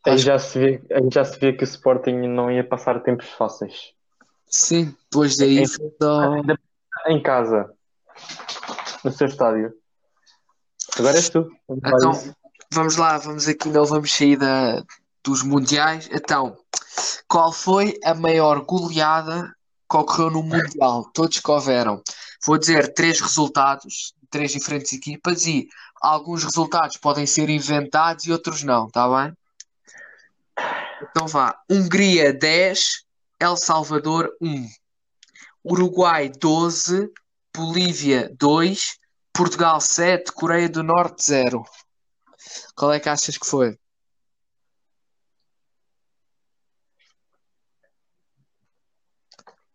[0.06, 3.28] Aí já, se via, aí já se via que o Sporting não ia passar tempos
[3.30, 3.92] fáceis.
[4.46, 6.36] Sim, depois daí em, só...
[7.08, 7.68] em casa,
[9.04, 9.74] no seu estádio.
[10.98, 11.50] Agora és tu.
[11.68, 12.34] Então,
[12.72, 14.82] vamos lá, vamos aqui, não vamos sair da,
[15.22, 16.08] dos mundiais.
[16.10, 16.56] Então,
[17.28, 19.54] qual foi a maior goleada
[19.90, 21.10] que ocorreu no Mundial?
[21.12, 22.02] Todos que houveram.
[22.44, 25.68] Vou dizer três resultados, três diferentes equipas e
[26.00, 29.36] alguns resultados podem ser inventados e outros não, tá bem?
[31.02, 31.58] Então vá.
[31.68, 33.04] Hungria 10,
[33.40, 34.66] El Salvador 1.
[35.64, 37.10] Uruguai 12,
[37.54, 38.98] Bolívia 2,
[39.36, 41.62] Portugal 7, Coreia do Norte 0.
[42.74, 43.78] Qual é que achas que foi?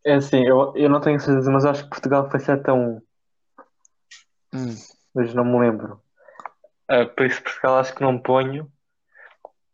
[0.04, 3.02] É assim, eu, eu não tenho certeza, mas acho que Portugal foi 7 a 1.
[4.54, 4.76] Hum.
[5.14, 6.02] Mas não me lembro.
[6.90, 8.72] Uh, por isso, Portugal acho que não ponho.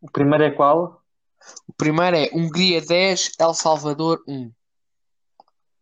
[0.02, 1.02] O primeiro é qual?
[1.66, 4.52] O primeiro é Hungria 10, El Salvador 1.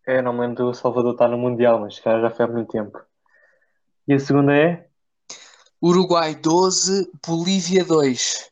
[0.05, 3.03] É, não me lembro do Salvador estar no Mundial, mas já foi há muito tempo.
[4.07, 4.87] E a segunda é?
[5.81, 8.51] Uruguai 12, Bolívia 2.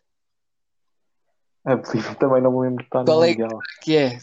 [1.66, 3.60] A Bolívia também não me lembro de estar no Qual é Mundial.
[3.82, 4.20] que é?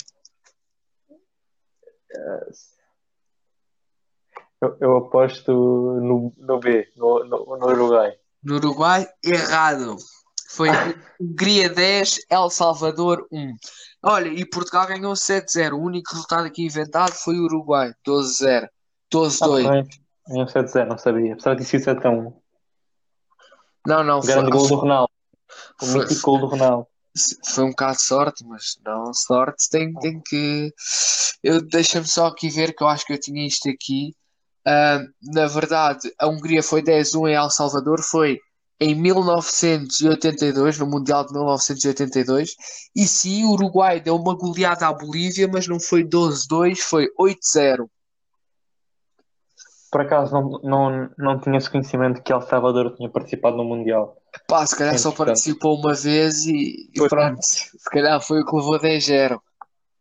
[4.60, 8.12] Eu, eu aposto no, no B, no, no, no Uruguai.
[8.42, 9.96] No Uruguai, errado.
[10.50, 10.68] Foi
[11.20, 13.56] Hungria 10, El Salvador 1.
[14.02, 15.72] Olha, e Portugal ganhou 7-0.
[15.72, 18.68] O único resultado aqui inventado foi o Uruguai, 12-0.
[19.12, 19.88] 12-2.
[20.30, 21.32] Ah, em 7-0, não sabia.
[21.32, 22.32] Apesar de ser 7-1.
[23.86, 24.20] Não, não.
[24.20, 25.10] Grande foi, gol do Ronaldo.
[25.82, 26.86] O foi, mítico gol do Ronaldo.
[27.52, 30.72] Foi um bocado de sorte, mas não, sorte tem, tem que.
[31.42, 34.14] Eu deixa-me só aqui ver que eu acho que eu tinha isto aqui.
[34.66, 38.38] Uh, na verdade, a Hungria foi 10-1 em El Salvador, foi
[38.78, 42.54] em 1982, no Mundial de 1982,
[42.94, 47.88] e sim, o Uruguai deu uma goleada à Bolívia, mas não foi 12-2, foi 8-0
[49.90, 54.16] por acaso não, não, não tinha esse conhecimento que El Salvador tinha participado no Mundial.
[54.46, 58.54] Pá, se calhar só participou uma vez e, e pronto, se calhar foi o que
[58.54, 59.40] levou 10-0.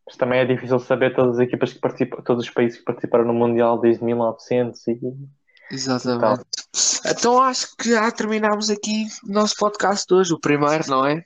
[0.05, 3.25] Mas também é difícil saber todas as equipas que participam, todos os países que participaram
[3.25, 4.99] no Mundial desde 1900 e.
[5.71, 6.41] Exatamente.
[6.41, 11.05] E então acho que já terminámos aqui o nosso podcast de hoje, o primeiro, não
[11.05, 11.23] é?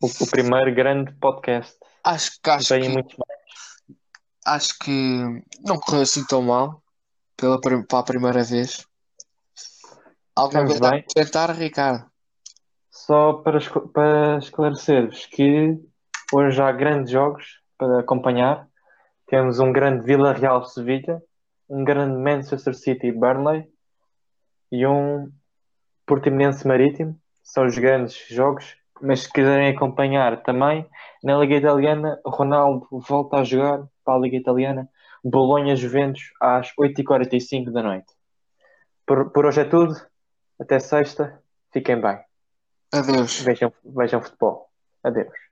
[0.00, 1.74] O, o primeiro grande podcast.
[2.04, 3.04] Acho que acho que,
[4.46, 6.82] acho que não correu assim tão mal
[7.38, 8.86] pela, para a primeira vez.
[10.36, 12.04] Alguma coisa a acrescentar, Ricardo?
[12.90, 13.58] Só para,
[13.92, 15.78] para esclarecer-vos que
[16.32, 18.68] hoje há grandes jogos para acompanhar.
[19.26, 21.22] Temos um grande Vila Real Sevilha,
[21.68, 23.68] um grande Manchester City Burnley
[24.70, 25.30] e um
[26.06, 27.18] Portimonense Marítimo.
[27.42, 28.76] São os grandes jogos.
[29.00, 30.84] Mas se quiserem acompanhar também,
[31.22, 34.88] na Liga Italiana, Ronaldo volta a jogar para a Liga Italiana
[35.24, 38.12] Bolonha-Juventus às 8h45 da noite.
[39.06, 39.94] Por, por hoje é tudo.
[40.60, 41.42] Até sexta.
[41.72, 42.18] Fiquem bem.
[42.92, 43.40] Adeus.
[43.40, 44.68] Vejam, vejam futebol.
[45.02, 45.47] Adeus.